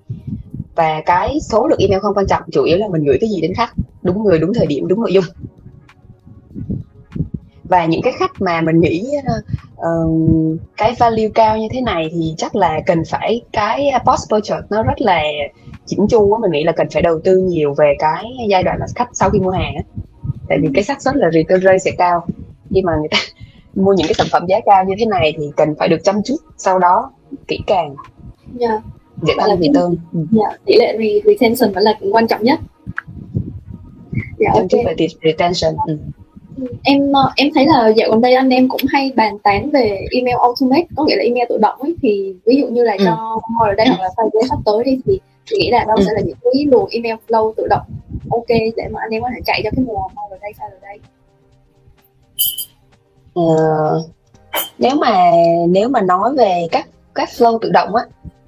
Và 0.75 1.01
cái 1.05 1.39
số 1.41 1.67
lượng 1.67 1.79
email 1.79 1.99
không 1.99 2.15
quan 2.15 2.27
trọng, 2.27 2.43
chủ 2.51 2.63
yếu 2.63 2.77
là 2.77 2.87
mình 2.87 3.03
gửi 3.03 3.17
cái 3.21 3.29
gì 3.29 3.41
đến 3.41 3.53
khách, 3.53 3.73
đúng 4.01 4.23
người, 4.23 4.39
đúng 4.39 4.53
thời 4.53 4.67
điểm, 4.67 4.87
đúng 4.87 5.01
nội 5.01 5.13
dung 5.13 5.25
và 7.69 7.85
những 7.85 8.01
cái 8.01 8.13
khách 8.19 8.31
mà 8.41 8.61
mình 8.61 8.79
nghĩ 8.79 9.07
uh, 9.77 10.59
cái 10.77 10.95
value 10.99 11.29
cao 11.35 11.57
như 11.57 11.67
thế 11.71 11.81
này 11.81 12.09
thì 12.11 12.33
chắc 12.37 12.55
là 12.55 12.79
cần 12.85 13.03
phải 13.09 13.41
cái 13.51 13.91
post 14.05 14.29
purchase 14.31 14.67
nó 14.69 14.83
rất 14.83 15.01
là 15.01 15.21
chỉnh 15.85 16.07
chu 16.09 16.33
á 16.33 16.39
mình 16.41 16.51
nghĩ 16.51 16.63
là 16.63 16.71
cần 16.71 16.87
phải 16.93 17.01
đầu 17.01 17.19
tư 17.23 17.37
nhiều 17.37 17.73
về 17.77 17.95
cái 17.99 18.25
giai 18.49 18.63
đoạn 18.63 18.77
là 18.79 18.85
khách 18.95 19.09
sau 19.13 19.29
khi 19.29 19.39
mua 19.39 19.51
hàng 19.51 19.75
á 19.75 19.83
tại 20.49 20.57
vì 20.61 20.69
cái 20.73 20.83
xác 20.83 21.01
suất 21.01 21.15
là 21.15 21.29
return 21.31 21.61
rate 21.63 21.77
sẽ 21.77 21.91
cao 21.97 22.25
khi 22.69 22.81
mà 22.81 22.95
người 22.99 23.07
ta 23.11 23.17
mua 23.75 23.93
những 23.93 24.07
cái 24.07 24.13
sản 24.13 24.27
phẩm 24.31 24.45
giá 24.47 24.59
cao 24.65 24.85
như 24.85 24.95
thế 24.99 25.05
này 25.05 25.33
thì 25.37 25.43
cần 25.57 25.75
phải 25.79 25.87
được 25.87 26.03
chăm 26.03 26.23
chút 26.25 26.37
sau 26.57 26.79
đó 26.79 27.11
kỹ 27.47 27.59
càng 27.67 27.95
yeah. 28.59 28.81
để 29.21 29.33
tăng 29.37 29.49
return 29.59 29.95
ừ. 30.13 30.25
yeah. 30.39 30.59
tỷ 30.65 30.75
lệ 30.79 30.97
retention 31.25 31.73
vẫn 31.73 31.83
là 31.83 31.99
quan 32.11 32.27
trọng 32.27 32.43
nhất 32.43 32.59
yeah, 34.39 34.53
chăm 34.55 34.63
okay. 34.63 34.67
chút 34.69 34.77
về 34.85 35.07
retention 35.23 35.75
ừ 35.87 35.97
em 36.83 37.11
ờ, 37.13 37.31
em 37.35 37.49
thấy 37.55 37.65
là 37.65 37.87
dạo 37.87 38.09
gần 38.09 38.21
đây 38.21 38.33
anh 38.33 38.49
em 38.49 38.69
cũng 38.69 38.81
hay 38.89 39.11
bàn 39.15 39.39
tán 39.39 39.69
về 39.69 40.07
email 40.11 40.37
automate 40.37 40.85
có 40.95 41.03
nghĩa 41.03 41.15
là 41.15 41.23
email 41.23 41.45
tự 41.49 41.57
động 41.57 41.81
ấy 41.81 41.95
thì 42.01 42.35
ví 42.45 42.55
dụ 42.55 42.67
như 42.67 42.83
là 42.83 42.95
ừ. 42.99 43.05
cho 43.05 43.39
hồi 43.59 43.75
đây 43.75 43.87
hoặc 43.87 44.01
là 44.01 44.09
file 44.15 44.29
giấy 44.33 44.43
sắp 44.49 44.57
tới 44.65 44.83
đi 44.83 44.99
thì 45.05 45.19
chị 45.45 45.57
nghĩ 45.59 45.69
là 45.71 45.85
đâu 45.87 45.97
ừ. 45.97 46.03
sẽ 46.07 46.11
là 46.13 46.21
những 46.21 46.37
cái 46.43 46.65
luồng 46.65 46.89
email 46.91 47.15
flow 47.27 47.53
tự 47.57 47.67
động 47.69 47.85
ok 48.31 48.47
để 48.49 48.83
mà 48.91 48.99
anh 49.01 49.09
em 49.09 49.21
có 49.21 49.29
thể 49.35 49.41
chạy 49.45 49.61
cho 49.63 49.69
cái 49.75 49.85
mùa 49.85 50.01
hồi 50.15 50.39
đây 50.41 50.51
file 50.59 50.81
đây 50.81 50.99
ờ, 53.33 54.01
nếu 54.77 54.95
mà 54.95 55.31
nếu 55.69 55.89
mà 55.89 56.01
nói 56.01 56.33
về 56.37 56.67
các 56.71 56.87
các 57.15 57.29
flow 57.37 57.59
tự 57.59 57.69
động 57.69 57.95
á 57.95 58.03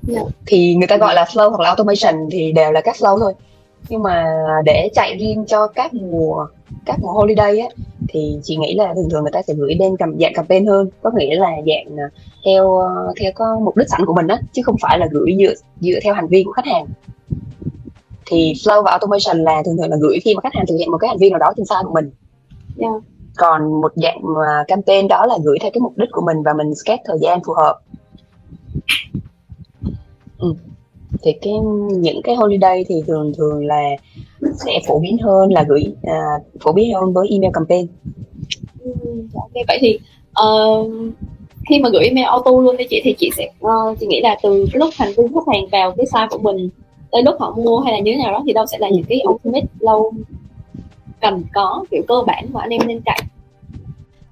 yeah. 0.10 0.24
Dạ. 0.26 0.32
thì 0.46 0.76
người 0.76 0.88
ta 0.88 0.98
gọi 0.98 1.16
là 1.16 1.24
flow 1.24 1.50
hoặc 1.50 1.60
là 1.60 1.68
automation 1.68 2.30
thì 2.32 2.52
đều 2.52 2.72
là 2.72 2.82
các 2.82 2.96
flow 2.96 3.20
thôi 3.20 3.34
nhưng 3.90 4.04
mà 4.04 4.26
để 4.66 4.90
chạy 4.94 5.18
riêng 5.18 5.46
cho 5.48 5.68
các 5.68 5.94
mùa 5.94 6.48
các 6.86 7.00
mùa 7.00 7.12
holiday 7.12 7.60
á 7.60 7.68
thì 8.10 8.40
chị 8.44 8.56
nghĩ 8.56 8.76
là 8.76 8.94
thường 8.94 9.10
thường 9.10 9.22
người 9.22 9.32
ta 9.32 9.42
sẽ 9.42 9.54
gửi 9.54 9.76
bên 9.80 9.98
cầm 9.98 10.20
dạng 10.20 10.34
campaign 10.34 10.66
hơn 10.66 10.90
có 11.02 11.12
nghĩa 11.16 11.36
là 11.36 11.50
dạng 11.50 11.98
à, 11.98 12.10
theo 12.46 12.78
ờ, 12.78 13.14
theo 13.20 13.32
có 13.36 13.60
mục 13.60 13.78
đích 13.78 13.90
sẵn 13.90 14.06
của 14.06 14.14
mình 14.14 14.28
á 14.28 14.40
chứ 14.52 14.62
không 14.66 14.76
phải 14.82 15.00
là 15.00 15.08
gửi 15.12 15.36
dựa 15.40 15.54
dựa 15.80 16.00
theo 16.04 16.14
hành 16.14 16.28
vi 16.28 16.44
của 16.44 16.52
khách 16.52 16.66
hàng 16.66 16.86
thì 18.26 18.54
flow 18.54 18.84
và 18.84 18.92
automation 18.92 19.44
là 19.44 19.62
thường 19.66 19.78
thường 19.78 19.90
là 19.90 19.98
gửi 20.02 20.20
khi 20.24 20.36
mà 20.36 20.42
khách 20.42 20.54
hàng 20.56 20.66
thực 20.68 20.76
hiện 20.80 20.92
một 20.92 20.98
cái 20.98 21.08
hành 21.08 21.18
vi 21.18 21.30
nào 21.30 21.40
đó 21.40 21.54
trên 21.58 21.66
site 21.66 21.84
của 21.84 21.94
mình 21.94 22.12
yeah. 22.80 22.94
còn 23.38 23.82
một 23.82 23.92
dạng 23.96 24.22
uh, 24.24 24.68
campaign 24.68 25.08
đó 25.08 25.26
là 25.26 25.38
gửi 25.44 25.58
theo 25.62 25.72
cái 25.74 25.82
mục 25.82 25.94
đích 25.98 26.10
của 26.12 26.22
mình 26.22 26.44
và 26.44 26.54
mình 26.54 26.76
schedule 26.76 27.04
thời 27.06 27.18
gian 27.22 27.40
phù 27.44 27.54
hợp 27.54 27.80
ừ. 30.38 30.56
Thì 31.24 31.34
cái 31.42 31.54
những 31.92 32.22
cái 32.22 32.36
holiday 32.36 32.86
thì 32.88 32.96
thường 33.08 33.34
thường 33.38 33.66
là 33.66 33.90
sẽ 34.66 34.80
phổ 34.88 35.00
biến 35.00 35.18
hơn 35.18 35.54
là 35.54 35.66
gửi 35.70 35.84
à, 36.04 36.20
phổ 36.64 36.72
biến 36.72 36.94
hơn 36.94 37.14
với 37.14 37.28
email 37.32 37.52
campaign. 37.54 37.88
Ừ, 38.84 38.92
ok. 39.34 39.52
Vậy 39.68 39.78
thì 39.82 40.00
uh, 40.46 40.92
khi 41.70 41.80
mà 41.80 41.90
gửi 41.90 42.04
email 42.04 42.26
auto 42.26 42.52
luôn 42.52 42.76
cho 42.78 42.84
chị 42.90 43.02
thì 43.04 43.16
chị 43.18 43.32
sẽ 43.38 43.50
uh, 43.66 44.00
chị 44.00 44.08
nghĩ 44.08 44.22
là 44.22 44.38
từ 44.44 44.66
lúc 44.74 44.90
thành 44.98 45.12
viên 45.18 45.34
khách 45.34 45.54
hàng 45.54 45.68
vào 45.72 45.94
cái 45.98 46.06
site 46.06 46.28
của 46.30 46.40
mình 46.40 46.70
tới 47.12 47.24
lúc 47.24 47.36
họ 47.40 47.56
mua 47.58 47.80
hay 47.80 47.94
là 47.94 48.00
như 48.00 48.12
thế 48.12 48.18
nào 48.24 48.32
đó 48.32 48.44
thì 48.46 48.54
đâu 48.54 48.66
sẽ 48.66 48.78
là 48.78 48.90
những 48.90 49.06
cái 49.10 49.22
ultimate 49.30 49.66
lâu 49.80 50.14
cần 51.22 51.44
có 51.54 51.86
kiểu 51.92 52.02
cơ 52.08 52.16
bản 52.28 52.46
mà 52.52 52.62
anh 52.62 52.70
em 52.70 52.82
nên 52.88 53.02
chạy 53.06 53.22